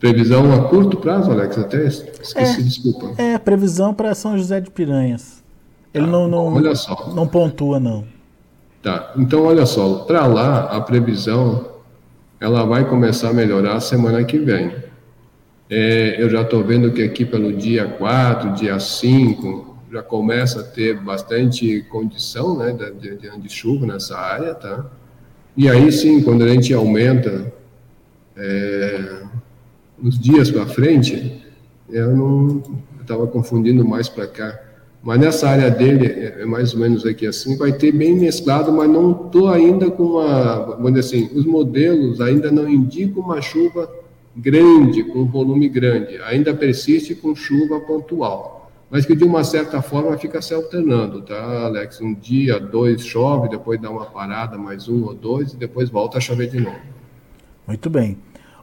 Previsão 0.00 0.50
a 0.50 0.66
curto 0.68 0.96
prazo, 0.96 1.30
Alex? 1.30 1.58
Até 1.58 1.84
esqueci, 1.84 2.38
é, 2.38 2.62
desculpa. 2.62 3.22
É, 3.22 3.36
previsão 3.36 3.92
para 3.92 4.14
São 4.14 4.38
José 4.38 4.62
de 4.62 4.70
Piranhas. 4.70 5.44
Ele 5.92 6.06
tá, 6.06 6.10
não, 6.10 6.26
não, 6.26 6.54
olha 6.54 6.74
só. 6.74 7.12
não 7.14 7.26
pontua, 7.26 7.78
não. 7.78 8.06
Tá, 8.82 9.12
então 9.16 9.44
olha 9.44 9.66
só, 9.66 9.98
para 10.06 10.26
lá 10.26 10.64
a 10.64 10.80
previsão 10.80 11.68
ela 12.40 12.64
vai 12.64 12.88
começar 12.88 13.28
a 13.28 13.34
melhorar 13.34 13.78
semana 13.80 14.24
que 14.24 14.38
vem. 14.38 14.74
É, 15.68 16.16
eu 16.18 16.30
já 16.30 16.40
estou 16.40 16.64
vendo 16.64 16.92
que 16.92 17.02
aqui 17.02 17.26
pelo 17.26 17.52
dia 17.52 17.86
4, 17.86 18.52
dia 18.52 18.80
5, 18.80 19.73
já 19.94 20.02
começa 20.02 20.60
a 20.60 20.62
ter 20.64 21.00
bastante 21.00 21.82
condição 21.88 22.58
né, 22.58 22.76
de, 23.00 23.16
de, 23.16 23.38
de 23.38 23.48
chuva 23.48 23.86
nessa 23.86 24.18
área, 24.18 24.52
tá? 24.52 24.84
E 25.56 25.68
aí 25.68 25.92
sim, 25.92 26.20
quando 26.20 26.42
a 26.42 26.48
gente 26.48 26.74
aumenta 26.74 27.52
é, 28.36 29.22
os 30.02 30.18
dias 30.18 30.50
para 30.50 30.66
frente, 30.66 31.46
eu 31.88 32.14
não 32.16 32.60
estava 33.00 33.24
confundindo 33.28 33.86
mais 33.86 34.08
para 34.08 34.26
cá. 34.26 34.60
Mas 35.00 35.20
nessa 35.20 35.48
área 35.48 35.70
dele, 35.70 36.06
é, 36.06 36.42
é 36.42 36.44
mais 36.44 36.74
ou 36.74 36.80
menos 36.80 37.06
aqui 37.06 37.24
assim, 37.24 37.56
vai 37.56 37.72
ter 37.72 37.92
bem 37.92 38.16
mesclado, 38.16 38.72
mas 38.72 38.90
não 38.90 39.26
estou 39.26 39.48
ainda 39.48 39.92
com 39.92 40.02
uma, 40.02 40.56
vamos 40.76 40.94
dizer 40.94 41.18
assim, 41.18 41.38
os 41.38 41.46
modelos 41.46 42.20
ainda 42.20 42.50
não 42.50 42.68
indicam 42.68 43.22
uma 43.22 43.40
chuva 43.40 43.88
grande, 44.36 45.04
com 45.04 45.24
volume 45.24 45.68
grande, 45.68 46.18
ainda 46.24 46.52
persiste 46.52 47.14
com 47.14 47.36
chuva 47.36 47.78
pontual, 47.78 48.53
mas 48.94 49.04
que 49.04 49.16
de 49.16 49.24
uma 49.24 49.42
certa 49.42 49.82
forma 49.82 50.16
fica 50.16 50.40
se 50.40 50.54
alternando, 50.54 51.20
tá, 51.20 51.64
Alex? 51.64 52.00
Um 52.00 52.14
dia, 52.14 52.60
dois 52.60 53.04
chove, 53.04 53.48
depois 53.48 53.80
dá 53.82 53.90
uma 53.90 54.06
parada, 54.06 54.56
mais 54.56 54.88
um 54.88 55.02
ou 55.02 55.12
dois, 55.12 55.52
e 55.52 55.56
depois 55.56 55.90
volta 55.90 56.18
a 56.18 56.20
chover 56.20 56.48
de 56.48 56.60
novo. 56.60 56.76
Muito 57.66 57.90
bem. 57.90 58.16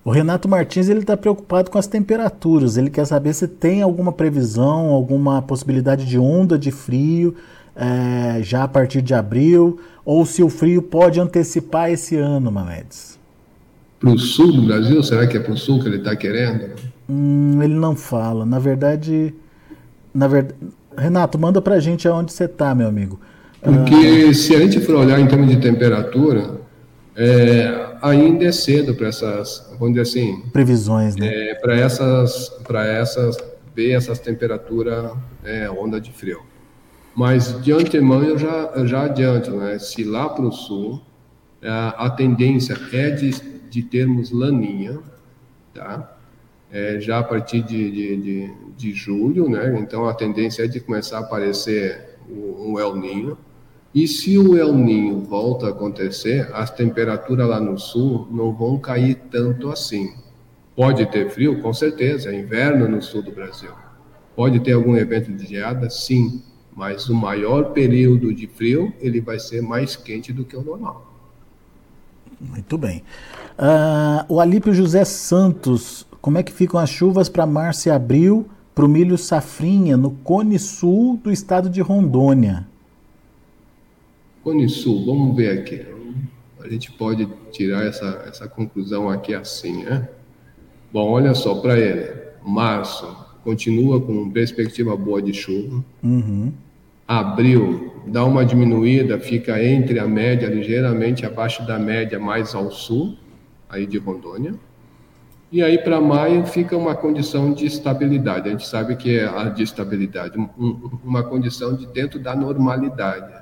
O 0.06 0.10
Renato 0.10 0.48
Martins 0.48 0.88
ele 0.88 1.02
está 1.02 1.17
preocupado 1.17 1.70
com 1.70 1.78
as 1.78 1.86
temperaturas. 1.86 2.78
Ele 2.78 2.89
quer 2.89 3.04
saber 3.04 3.34
se 3.34 3.46
tem 3.46 3.82
alguma 3.82 4.13
previsão, 4.13 4.91
alguma 4.91 5.41
possibilidade 5.41 6.06
de 6.06 6.17
onda 6.17 6.58
de 6.58 6.72
frio 6.72 7.36
é, 7.76 8.41
já 8.41 8.63
a 8.63 8.70
partir 8.70 9.02
de 9.02 9.13
abril, 9.13 9.82
ou 10.06 10.26
se 10.26 10.41
o 10.41 10.48
frio 10.48 10.82
pode 10.82 11.20
antecipar 11.20 11.91
esse 11.91 12.15
ano, 12.15 12.50
Mamedes. 12.50 13.20
Para 14.00 14.12
o 14.12 14.17
sul 14.17 14.54
do 14.54 14.62
Brasil? 14.62 15.04
Será 15.04 15.28
que 15.28 15.36
é 15.36 15.41
para 15.41 15.52
o 15.52 15.58
sul 15.58 15.82
que 15.82 15.89
ele 15.89 15.98
está 15.98 16.15
querendo? 16.15 16.70
Hum, 17.10 17.62
ele 17.62 17.76
não 17.76 17.98
fala. 17.98 18.46
Na 18.46 18.60
verdade, 18.60 19.36
na 20.13 20.28
verdade, 20.28 20.56
Renato, 20.97 21.39
manda 21.39 21.62
para 21.62 21.76
a 21.76 21.80
gente 21.80 22.08
aonde 22.08 22.34
você 22.34 22.45
está, 22.45 22.76
meu 22.76 22.88
amigo. 22.88 23.19
Porque 23.62 24.28
ah, 24.30 24.34
se 24.34 24.56
a 24.56 24.60
gente 24.60 24.80
for 24.82 24.95
olhar 24.95 25.19
em 25.19 25.28
termos 25.28 25.50
de 25.50 25.58
temperatura, 25.58 26.60
é, 27.15 27.95
ainda 28.02 28.45
é 28.45 28.52
cedo 28.52 28.95
para 28.95 29.08
essas, 29.08 29.69
vamos 29.80 29.95
dizer 29.95 30.02
assim, 30.02 30.41
previsões, 30.52 31.15
né? 31.15 31.28
É, 31.28 31.56
para 31.56 31.76
essas, 31.76 32.50
para 32.63 32.86
essas 32.86 33.38
ver 33.76 33.91
essas 33.91 34.19
temperaturas, 34.19 35.12
é, 35.43 35.69
onda 35.69 36.00
de 36.00 36.12
frio. 36.12 36.41
Mas 37.15 37.62
de 37.62 37.71
antemão 37.71 38.24
eu 38.24 38.38
já, 38.38 38.71
eu 38.76 38.88
já 38.88 39.04
adianto, 39.04 39.52
né? 39.52 39.78
Se 39.80 40.04
lá 40.04 40.30
para 40.30 40.45
o 40.45 40.52
sul 40.52 41.02
a, 41.63 42.06
a 42.06 42.10
tendência 42.10 42.76
é 42.91 43.12
de, 43.12 43.32
de 43.69 43.84
termos 43.84 44.32
laninha, 44.32 45.00
tá? 45.74 46.17
É, 46.72 47.00
já 47.02 47.20
a 47.20 47.24
partir 47.24 47.62
de, 47.62 47.92
de, 47.92 48.18
de, 48.18 48.54
de, 48.78 48.94
julho, 48.94 49.50
né? 49.50 49.78
Então 49.80 50.08
a 50.08 50.14
tendência 50.14 50.64
é 50.64 50.68
de 50.68 50.80
começar 50.80 51.18
a 51.18 51.22
aparecer 51.22 52.18
um 52.30 52.80
El 52.80 52.96
Ninho. 52.96 53.38
E 53.94 54.08
se 54.08 54.38
o 54.38 54.58
El 54.58 54.74
Ninho 54.74 55.20
volta 55.20 55.68
a 55.68 55.70
acontecer, 55.72 56.50
as 56.54 56.70
temperaturas 56.70 57.48
lá 57.50 57.60
no 57.60 57.78
sul 57.78 58.26
não 58.32 58.54
vão 58.54 58.80
cair 58.80 59.16
tanto 59.30 59.70
assim. 59.70 60.14
Pode 60.74 61.06
ter 61.08 61.30
frio? 61.30 61.62
Com 61.62 61.74
certeza, 61.74 62.32
é 62.32 62.40
inverno 62.40 62.88
no 62.88 63.02
sul 63.02 63.22
do 63.22 63.32
Brasil. 63.32 63.72
Pode 64.34 64.62
ter 64.62 64.72
algum 64.72 64.96
evento 64.96 65.32
de 65.34 65.46
geada? 65.46 65.90
Sim, 65.90 66.42
mas 66.74 67.10
o 67.10 67.14
maior 67.14 67.74
período 67.74 68.34
de 68.34 68.48
frio 68.48 68.94
ele 69.00 69.20
vai 69.20 69.38
ser 69.40 69.62
mais 69.62 69.98
quente 69.98 70.32
do 70.32 70.46
que 70.46 70.56
o 70.56 70.62
normal. 70.62 71.12
Muito 72.40 72.78
bem. 72.78 73.04
Uh, 73.60 74.26
o 74.28 74.40
Alípio 74.40 74.74
José 74.74 75.06
Santos, 75.06 76.08
como 76.22 76.38
é 76.38 76.44
que 76.44 76.54
ficam 76.54 76.80
as 76.80 76.90
chuvas 76.90 77.28
para 77.28 77.46
março 77.46 77.90
e 77.90 77.92
abril 77.92 78.48
para 78.76 78.86
o 78.86 78.88
milho 78.88 79.18
safrinha 79.18 79.98
no 79.98 80.12
Cone 80.12 80.60
Sul 80.60 81.20
do 81.24 81.32
estado 81.32 81.70
de 81.70 81.82
Rondônia? 81.82 82.68
Cone 84.44 84.70
Sul, 84.70 85.06
vamos 85.06 85.36
ver 85.36 85.60
aqui. 85.60 85.86
A 86.64 86.68
gente 86.70 86.92
pode 86.92 87.28
tirar 87.52 87.86
essa, 87.86 88.24
essa 88.28 88.48
conclusão 88.48 89.10
aqui 89.10 89.34
assim, 89.34 89.84
né? 89.84 90.08
Bom, 90.94 91.10
olha 91.10 91.34
só, 91.34 91.56
para 91.56 91.80
ele, 91.80 92.12
março 92.46 93.06
continua 93.44 94.00
com 94.00 94.30
perspectiva 94.30 94.96
boa 94.96 95.22
de 95.22 95.34
chuva. 95.34 95.84
Uhum. 96.04 96.52
Abril 97.08 97.92
dá 98.08 98.24
uma 98.24 98.46
diminuída, 98.46 99.20
fica 99.20 99.64
entre 99.64 100.00
a 100.00 100.08
média, 100.08 100.48
ligeiramente 100.48 101.26
abaixo 101.26 101.66
da 101.66 101.80
média, 101.80 102.20
mais 102.20 102.54
ao 102.54 102.72
sul, 102.72 103.18
aí 103.68 103.86
de 103.86 103.98
Rondônia. 103.98 104.54
E 105.52 105.62
aí 105.62 105.78
para 105.78 106.00
maio 106.00 106.46
fica 106.46 106.78
uma 106.78 106.96
condição 106.96 107.54
de 107.54 107.66
estabilidade. 107.66 108.48
A 108.48 108.52
gente 108.52 108.66
sabe 108.66 108.96
que 108.96 109.20
é 109.20 109.28
a 109.28 109.50
de 109.50 109.64
estabilidade, 109.64 110.38
uma 111.04 111.24
condição 111.24 111.76
de 111.76 111.86
dentro 111.88 112.18
da 112.18 112.34
normalidade. 112.34 113.34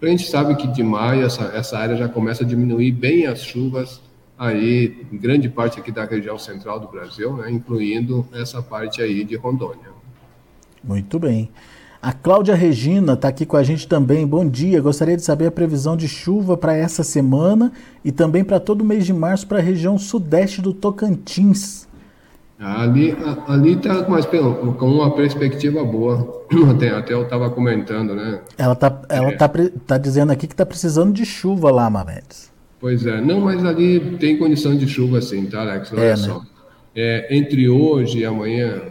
A 0.00 0.06
gente 0.06 0.26
sabe 0.30 0.54
que 0.54 0.66
de 0.66 0.82
maio 0.82 1.26
essa, 1.26 1.44
essa 1.54 1.78
área 1.78 1.94
já 1.96 2.08
começa 2.08 2.42
a 2.42 2.46
diminuir 2.46 2.92
bem 2.92 3.26
as 3.26 3.42
chuvas 3.42 4.00
aí, 4.38 5.06
grande 5.12 5.50
parte 5.50 5.78
aqui 5.78 5.92
da 5.92 6.06
região 6.06 6.38
central 6.38 6.80
do 6.80 6.88
Brasil, 6.88 7.36
né, 7.36 7.50
incluindo 7.50 8.26
essa 8.32 8.62
parte 8.62 9.02
aí 9.02 9.22
de 9.22 9.36
Rondônia. 9.36 9.90
Muito 10.82 11.18
bem. 11.18 11.50
A 12.02 12.14
Cláudia 12.14 12.54
Regina 12.54 13.12
está 13.12 13.28
aqui 13.28 13.44
com 13.44 13.58
a 13.58 13.62
gente 13.62 13.86
também. 13.86 14.26
Bom 14.26 14.48
dia. 14.48 14.80
Gostaria 14.80 15.16
de 15.16 15.22
saber 15.22 15.46
a 15.46 15.50
previsão 15.50 15.94
de 15.98 16.08
chuva 16.08 16.56
para 16.56 16.74
essa 16.74 17.02
semana 17.02 17.70
e 18.02 18.10
também 18.10 18.42
para 18.42 18.58
todo 18.58 18.80
o 18.80 18.84
mês 18.84 19.04
de 19.04 19.12
março 19.12 19.46
para 19.46 19.58
a 19.58 19.60
região 19.60 19.98
sudeste 19.98 20.62
do 20.62 20.72
Tocantins. 20.72 21.86
Ali 22.58 23.14
ali 23.46 23.72
está 23.74 24.02
com 24.02 24.86
uma 24.86 25.14
perspectiva 25.14 25.84
boa. 25.84 26.40
Até, 26.74 26.90
até 26.90 27.12
eu 27.12 27.22
estava 27.22 27.48
comentando, 27.50 28.14
né? 28.14 28.40
Ela 28.58 28.72
está 28.72 29.02
ela 29.08 29.28
é. 29.28 29.36
tá, 29.36 29.50
tá 29.86 29.98
dizendo 29.98 30.32
aqui 30.32 30.46
que 30.46 30.54
está 30.54 30.66
precisando 30.66 31.12
de 31.12 31.24
chuva 31.24 31.70
lá, 31.70 31.88
Mamedes. 31.88 32.50
Pois 32.80 33.06
é, 33.06 33.20
não, 33.20 33.40
mas 33.40 33.64
ali 33.64 34.16
tem 34.18 34.38
condição 34.38 34.74
de 34.76 34.88
chuva 34.88 35.20
sim, 35.20 35.46
tá, 35.46 35.60
Alex? 35.60 35.92
Olha 35.92 36.00
é, 36.00 36.16
só. 36.16 36.38
Né? 36.38 36.46
É, 36.96 37.36
entre 37.36 37.68
hoje 37.68 38.18
e 38.18 38.24
amanhã, 38.24 38.82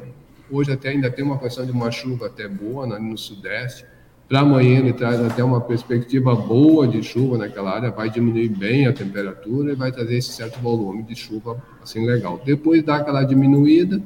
hoje 0.51 0.71
até 0.71 0.89
ainda 0.89 1.09
tem 1.09 1.23
uma 1.23 1.37
questão 1.37 1.65
de 1.65 1.71
uma 1.71 1.91
chuva 1.91 2.27
até 2.27 2.47
boa 2.47 2.87
né, 2.87 2.99
no 2.99 3.17
sudeste. 3.17 3.85
Para 4.27 4.41
amanhã 4.41 4.79
ele 4.79 4.93
traz 4.93 5.19
até 5.19 5.43
uma 5.43 5.59
perspectiva 5.59 6.35
boa 6.35 6.87
de 6.87 7.01
chuva 7.01 7.37
naquela 7.37 7.71
área, 7.71 7.89
vai 7.89 8.11
diminuir 8.11 8.49
bem 8.49 8.85
a 8.85 8.93
temperatura 8.93 9.71
e 9.71 9.75
vai 9.75 9.91
trazer 9.91 10.17
esse 10.17 10.29
certo 10.29 10.59
volume 10.59 11.01
de 11.01 11.15
chuva 11.15 11.61
assim 11.81 12.05
legal. 12.05 12.39
Depois 12.45 12.83
dá 12.83 12.97
aquela 12.97 13.23
diminuída, 13.23 13.99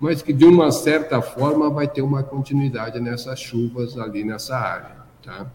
mas 0.00 0.20
que 0.20 0.32
de 0.32 0.44
uma 0.44 0.72
certa 0.72 1.22
forma 1.22 1.70
vai 1.70 1.86
ter 1.86 2.02
uma 2.02 2.24
continuidade 2.24 2.98
nessas 2.98 3.38
chuvas 3.38 3.96
ali 3.96 4.24
nessa 4.24 4.56
área, 4.56 4.96
tá? 5.24 5.50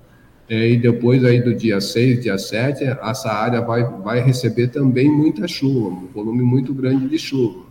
É, 0.49 0.69
e 0.69 0.77
depois 0.77 1.23
aí 1.23 1.41
do 1.41 1.55
dia 1.55 1.79
6, 1.79 2.21
dia 2.21 2.37
7, 2.37 2.83
essa 2.83 3.31
área 3.31 3.61
vai, 3.61 3.83
vai 3.83 4.19
receber 4.19 4.67
também 4.67 5.09
muita 5.09 5.47
chuva, 5.47 5.89
um 5.89 6.07
volume 6.07 6.43
muito 6.43 6.73
grande 6.73 7.07
de 7.07 7.17
chuva. 7.17 7.62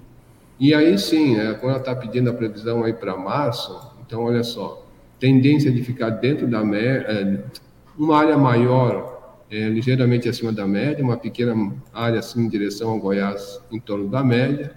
E 0.58 0.74
aí 0.74 0.98
sim, 0.98 1.36
é, 1.38 1.54
quando 1.54 1.70
ela 1.70 1.78
está 1.78 1.94
pedindo 1.94 2.30
a 2.30 2.32
previsão 2.32 2.84
aí 2.84 2.92
para 2.92 3.16
março, 3.16 3.92
então 4.06 4.24
olha 4.24 4.42
só, 4.42 4.86
tendência 5.18 5.70
de 5.70 5.82
ficar 5.82 6.10
dentro 6.10 6.46
da 6.46 6.64
média, 6.64 7.06
é, 7.08 7.40
uma 7.96 8.18
área 8.18 8.36
maior, 8.36 9.12
é, 9.50 9.68
ligeiramente 9.68 10.28
acima 10.28 10.52
da 10.52 10.66
média, 10.66 11.04
uma 11.04 11.16
pequena 11.16 11.72
área 11.92 12.18
assim 12.18 12.42
em 12.42 12.48
direção 12.48 12.90
ao 12.90 12.98
Goiás 12.98 13.60
em 13.70 13.78
torno 13.78 14.08
da 14.08 14.24
média. 14.24 14.72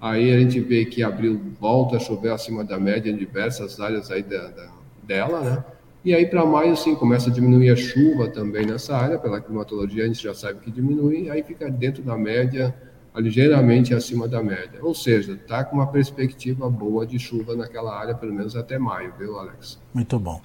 Aí 0.00 0.32
a 0.32 0.38
gente 0.38 0.60
vê 0.60 0.84
que 0.84 1.02
abril 1.02 1.40
volta 1.58 1.96
a 1.96 1.98
chover 1.98 2.30
acima 2.30 2.62
da 2.62 2.78
média 2.78 3.10
em 3.10 3.16
diversas 3.16 3.80
áreas 3.80 4.10
aí 4.10 4.22
da, 4.22 4.48
da, 4.48 4.68
dela, 5.02 5.40
né? 5.40 5.64
E 6.04 6.14
aí 6.14 6.26
para 6.26 6.46
maio 6.46 6.76
sim 6.76 6.94
começa 6.94 7.28
a 7.28 7.32
diminuir 7.32 7.70
a 7.70 7.76
chuva 7.76 8.28
também 8.28 8.64
nessa 8.64 8.96
área, 8.96 9.18
pela 9.18 9.40
climatologia 9.40 10.04
a 10.04 10.06
gente 10.06 10.22
já 10.22 10.32
sabe 10.32 10.60
que 10.60 10.70
diminui, 10.70 11.28
aí 11.28 11.42
fica 11.42 11.68
dentro 11.68 12.02
da 12.02 12.16
média 12.16 12.74
ligeiramente 13.20 13.94
acima 13.94 14.28
da 14.28 14.42
média. 14.42 14.80
Ou 14.82 14.94
seja, 14.94 15.32
está 15.32 15.64
com 15.64 15.76
uma 15.76 15.86
perspectiva 15.86 16.68
boa 16.68 17.06
de 17.06 17.18
chuva 17.18 17.54
naquela 17.54 17.98
área, 17.98 18.14
pelo 18.14 18.32
menos 18.32 18.56
até 18.56 18.78
maio, 18.78 19.12
viu, 19.18 19.38
Alex? 19.38 19.78
Muito 19.92 20.18
bom. 20.18 20.40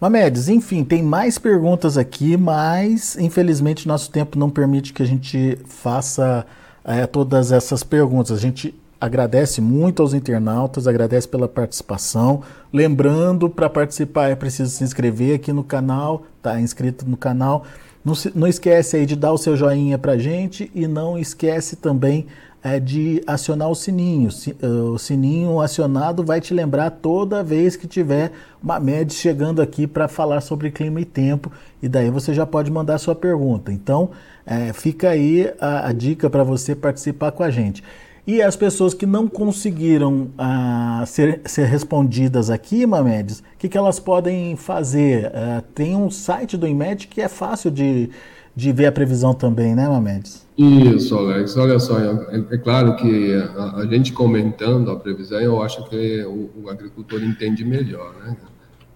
Mamedes, 0.00 0.48
enfim, 0.48 0.82
tem 0.82 1.00
mais 1.00 1.38
perguntas 1.38 1.96
aqui, 1.96 2.36
mas 2.36 3.16
infelizmente 3.16 3.86
nosso 3.86 4.10
tempo 4.10 4.36
não 4.36 4.50
permite 4.50 4.92
que 4.92 5.00
a 5.00 5.06
gente 5.06 5.56
faça 5.64 6.44
é, 6.84 7.06
todas 7.06 7.52
essas 7.52 7.84
perguntas. 7.84 8.36
A 8.36 8.40
gente 8.40 8.74
agradece 9.00 9.60
muito 9.60 10.02
aos 10.02 10.12
internautas, 10.12 10.86
agradece 10.86 11.28
pela 11.28 11.48
participação. 11.48 12.42
Lembrando, 12.72 13.48
para 13.48 13.70
participar 13.70 14.28
é 14.28 14.34
preciso 14.34 14.70
se 14.70 14.84
inscrever 14.84 15.36
aqui 15.36 15.52
no 15.52 15.64
canal, 15.64 16.24
tá 16.40 16.60
inscrito 16.60 17.08
no 17.08 17.16
canal. 17.16 17.64
Não, 18.04 18.14
não 18.34 18.48
esquece 18.48 18.96
aí 18.96 19.06
de 19.06 19.14
dar 19.14 19.32
o 19.32 19.38
seu 19.38 19.56
joinha 19.56 19.96
para 19.96 20.18
gente 20.18 20.70
e 20.74 20.86
não 20.86 21.18
esquece 21.18 21.76
também 21.76 22.26
é, 22.62 22.78
de 22.78 23.22
acionar 23.26 23.68
o 23.68 23.74
sininho. 23.74 24.28
Eh, 24.46 24.66
o 24.66 24.98
sininho 24.98 25.60
acionado 25.60 26.24
vai 26.24 26.40
te 26.40 26.54
lembrar 26.54 26.90
toda 26.90 27.42
vez 27.42 27.74
que 27.76 27.86
tiver 27.86 28.32
uma 28.62 28.78
média 28.78 29.16
chegando 29.16 29.60
aqui 29.60 29.86
para 29.86 30.06
falar 30.06 30.40
sobre 30.40 30.70
clima 30.70 31.00
e 31.00 31.04
tempo 31.04 31.50
e 31.82 31.88
daí 31.88 32.10
você 32.10 32.32
já 32.32 32.46
pode 32.46 32.70
mandar 32.70 32.98
sua 32.98 33.14
pergunta. 33.14 33.72
Então 33.72 34.10
é, 34.46 34.72
fica 34.72 35.10
aí 35.10 35.52
a, 35.60 35.88
a 35.88 35.92
dica 35.92 36.30
para 36.30 36.44
você 36.44 36.74
participar 36.74 37.32
com 37.32 37.42
a 37.42 37.50
gente. 37.50 37.82
E 38.24 38.40
as 38.40 38.54
pessoas 38.54 38.94
que 38.94 39.04
não 39.04 39.26
conseguiram 39.26 40.30
ah, 40.38 41.02
ser, 41.06 41.40
ser, 41.44 41.66
respondidas 41.66 42.50
aqui, 42.50 42.86
Mamedes, 42.86 43.40
o 43.40 43.44
que, 43.58 43.68
que, 43.68 43.76
elas 43.76 43.98
podem 43.98 44.54
fazer? 44.54 45.32
Ah, 45.34 45.62
tem 45.74 45.96
um 45.96 46.08
site 46.08 46.56
do 46.56 46.66
IMED 46.66 47.08
que 47.08 47.20
é 47.20 47.28
fácil 47.28 47.68
de, 47.68 48.10
de 48.54 48.70
ver 48.70 48.86
a 48.86 48.92
previsão 48.92 49.34
também, 49.34 49.74
né, 49.74 49.88
Mamedes? 49.88 50.46
Isso, 50.56 51.16
Alex. 51.16 51.56
Olha 51.56 51.80
só, 51.80 51.98
é, 51.98 52.44
é 52.52 52.58
claro 52.58 52.94
que 52.94 53.34
a, 53.34 53.78
a, 53.78 53.86
gente 53.86 54.12
comentando 54.12 54.92
a 54.92 54.96
previsão, 54.96 55.40
eu 55.40 55.60
acho 55.60 55.84
que 55.88 56.22
o, 56.24 56.50
o, 56.62 56.70
agricultor 56.70 57.20
entende 57.24 57.64
melhor, 57.64 58.14
né? 58.24 58.36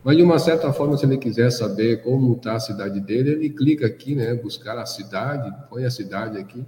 Mas 0.04 0.16
de 0.16 0.22
uma 0.22 0.38
certa 0.38 0.72
forma, 0.72 0.96
se 0.96 1.04
ele 1.04 1.18
quiser 1.18 1.50
saber 1.50 2.00
como 2.02 2.34
está 2.34 2.54
a 2.54 2.60
cidade 2.60 3.00
dele, 3.00 3.30
ele 3.30 3.50
clica 3.50 3.86
aqui, 3.86 4.14
né? 4.14 4.34
Buscar 4.34 4.78
a 4.78 4.86
cidade, 4.86 5.52
põe 5.68 5.84
a 5.84 5.90
cidade 5.90 6.38
aqui, 6.38 6.64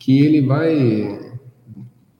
que 0.00 0.20
ele 0.26 0.44
vai 0.44 1.40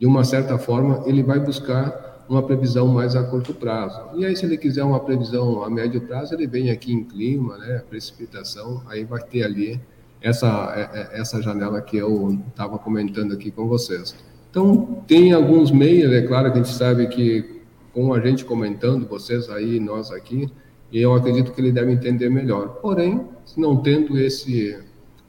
de 0.03 0.07
uma 0.09 0.25
certa 0.25 0.59
forma, 0.59 1.05
ele 1.07 1.23
vai 1.23 1.39
buscar 1.39 2.25
uma 2.29 2.43
previsão 2.43 2.89
mais 2.89 3.15
a 3.15 3.23
curto 3.23 3.55
prazo. 3.55 4.01
E 4.17 4.25
aí, 4.25 4.35
se 4.35 4.45
ele 4.45 4.59
quiser 4.59 4.83
uma 4.83 4.99
previsão 4.99 5.63
a 5.63 5.71
médio 5.71 6.01
prazo, 6.01 6.35
ele 6.35 6.45
vem 6.45 6.73
aqui 6.73 6.93
em 6.93 7.05
clima, 7.05 7.57
né, 7.57 7.85
precipitação, 7.89 8.83
aí 8.89 9.05
vai 9.05 9.23
ter 9.23 9.45
ali 9.45 9.81
essa, 10.21 10.75
é, 10.75 10.99
é, 10.99 11.21
essa 11.21 11.41
janela 11.41 11.81
que 11.81 11.97
eu 11.97 12.37
estava 12.49 12.81
comentando 12.81 13.33
aqui 13.33 13.53
com 13.53 13.69
vocês. 13.69 14.13
Então, 14.51 15.05
tem 15.07 15.33
alguns 15.33 15.71
meios, 15.71 16.13
é 16.13 16.23
claro 16.23 16.51
que 16.51 16.59
a 16.59 16.63
gente 16.65 16.75
sabe 16.75 17.07
que 17.07 17.63
com 17.95 18.13
a 18.13 18.19
gente 18.19 18.45
comentando, 18.45 19.07
vocês 19.07 19.49
aí, 19.51 19.79
nós 19.79 20.11
aqui, 20.11 20.51
eu 20.93 21.15
acredito 21.15 21.53
que 21.53 21.61
ele 21.61 21.71
deve 21.71 21.93
entender 21.93 22.29
melhor. 22.29 22.81
Porém, 22.83 23.25
não 23.57 23.77
tendo 23.77 24.19
esse, 24.19 24.77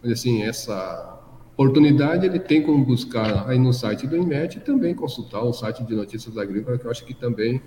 assim, 0.04 0.42
essa 0.42 1.13
oportunidade 1.54 2.26
ele 2.26 2.40
tem 2.40 2.62
como 2.62 2.84
buscar 2.84 3.48
aí 3.48 3.58
no 3.58 3.72
site 3.72 4.08
do 4.08 4.18
IMET 4.18 4.58
e 4.58 4.62
também 4.62 4.94
consultar 4.94 5.42
o 5.44 5.54
site 5.54 5.84
de 5.84 5.96
notícias 5.96 6.38
agrícolas, 6.38 6.80
que 6.80 6.88
eu 6.88 6.92
acho 6.92 7.06
que 7.06 7.14
também 7.14 7.62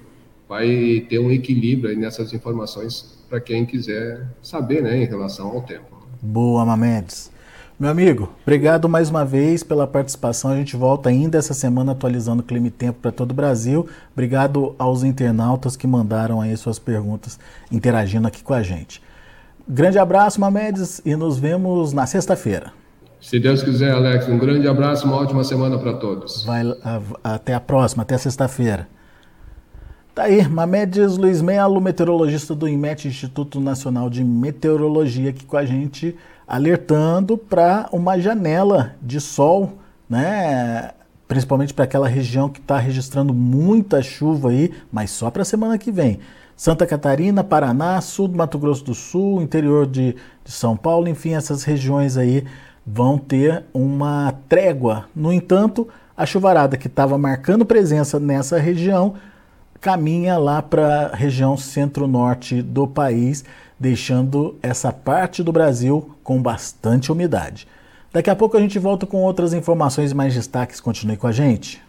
vai 0.48 1.04
ter 1.08 1.18
um 1.18 1.30
equilíbrio 1.30 1.90
aí 1.90 1.96
nessas 1.96 2.32
informações 2.32 3.16
para 3.28 3.40
quem 3.40 3.64
quiser 3.64 4.26
saber 4.42 4.82
né, 4.82 5.02
em 5.02 5.06
relação 5.06 5.48
ao 5.48 5.62
tempo. 5.62 6.06
Boa, 6.20 6.64
Mamedes. 6.64 7.30
Meu 7.78 7.90
amigo, 7.90 8.32
obrigado 8.42 8.88
mais 8.88 9.10
uma 9.10 9.22
vez 9.22 9.62
pela 9.62 9.86
participação. 9.86 10.50
A 10.50 10.56
gente 10.56 10.74
volta 10.76 11.10
ainda 11.10 11.36
essa 11.36 11.52
semana 11.52 11.92
atualizando 11.92 12.42
o 12.42 12.44
clima 12.44 12.68
e 12.68 12.70
tempo 12.70 13.00
para 13.02 13.12
todo 13.12 13.32
o 13.32 13.34
Brasil. 13.34 13.86
Obrigado 14.14 14.74
aos 14.78 15.04
internautas 15.04 15.76
que 15.76 15.86
mandaram 15.86 16.40
aí 16.40 16.56
suas 16.56 16.78
perguntas 16.78 17.38
interagindo 17.70 18.26
aqui 18.26 18.42
com 18.42 18.54
a 18.54 18.62
gente. 18.62 19.02
Grande 19.68 19.98
abraço, 19.98 20.40
Mamedes, 20.40 21.02
e 21.04 21.14
nos 21.16 21.38
vemos 21.38 21.92
na 21.92 22.06
sexta-feira. 22.06 22.72
Se 23.20 23.38
Deus 23.38 23.62
quiser, 23.62 23.92
Alex, 23.92 24.28
um 24.28 24.38
grande 24.38 24.68
abraço, 24.68 25.06
uma 25.06 25.16
ótima 25.16 25.42
semana 25.42 25.78
para 25.78 25.94
todos. 25.94 26.44
Vai, 26.44 26.62
até 27.24 27.54
a 27.54 27.60
próxima, 27.60 28.02
até 28.02 28.16
sexta-feira. 28.16 28.88
Tá 30.14 30.24
aí, 30.24 30.48
Mamedes 30.48 31.18
Luiz 31.18 31.42
Melo, 31.42 31.80
meteorologista 31.80 32.54
do 32.54 32.66
IMET, 32.66 33.06
Instituto 33.06 33.60
Nacional 33.60 34.08
de 34.08 34.24
Meteorologia, 34.24 35.30
aqui 35.30 35.44
com 35.44 35.56
a 35.56 35.64
gente, 35.66 36.16
alertando 36.48 37.36
para 37.36 37.88
uma 37.92 38.18
janela 38.18 38.94
de 39.02 39.20
sol, 39.20 39.74
né? 40.08 40.92
Principalmente 41.28 41.74
para 41.74 41.84
aquela 41.84 42.08
região 42.08 42.48
que 42.48 42.60
está 42.60 42.78
registrando 42.78 43.34
muita 43.34 44.00
chuva 44.00 44.50
aí, 44.50 44.72
mas 44.90 45.10
só 45.10 45.30
para 45.30 45.42
a 45.42 45.44
semana 45.44 45.76
que 45.76 45.92
vem. 45.92 46.18
Santa 46.56 46.86
Catarina, 46.86 47.44
Paraná, 47.44 48.00
sul 48.00 48.28
do 48.28 48.38
Mato 48.38 48.58
Grosso 48.58 48.84
do 48.84 48.94
Sul, 48.94 49.42
interior 49.42 49.86
de, 49.86 50.16
de 50.42 50.50
São 50.50 50.74
Paulo, 50.78 51.08
enfim, 51.08 51.34
essas 51.34 51.62
regiões 51.64 52.16
aí 52.16 52.42
vão 52.86 53.18
ter 53.18 53.64
uma 53.74 54.32
trégua. 54.48 55.06
No 55.14 55.32
entanto, 55.32 55.88
a 56.16 56.24
chuvarada 56.24 56.76
que 56.76 56.86
estava 56.86 57.18
marcando 57.18 57.66
presença 57.66 58.20
nessa 58.20 58.58
região 58.58 59.14
caminha 59.80 60.38
lá 60.38 60.62
para 60.62 61.08
a 61.08 61.16
região 61.16 61.56
centro-norte 61.56 62.62
do 62.62 62.86
país, 62.86 63.44
deixando 63.78 64.56
essa 64.62 64.92
parte 64.92 65.42
do 65.42 65.52
Brasil 65.52 66.16
com 66.22 66.40
bastante 66.40 67.12
umidade. 67.12 67.68
Daqui 68.12 68.30
a 68.30 68.36
pouco 68.36 68.56
a 68.56 68.60
gente 68.60 68.78
volta 68.78 69.04
com 69.04 69.18
outras 69.18 69.52
informações 69.52 70.12
e 70.12 70.14
mais 70.14 70.32
destaques. 70.32 70.80
Continue 70.80 71.16
com 71.16 71.26
a 71.26 71.32
gente. 71.32 71.85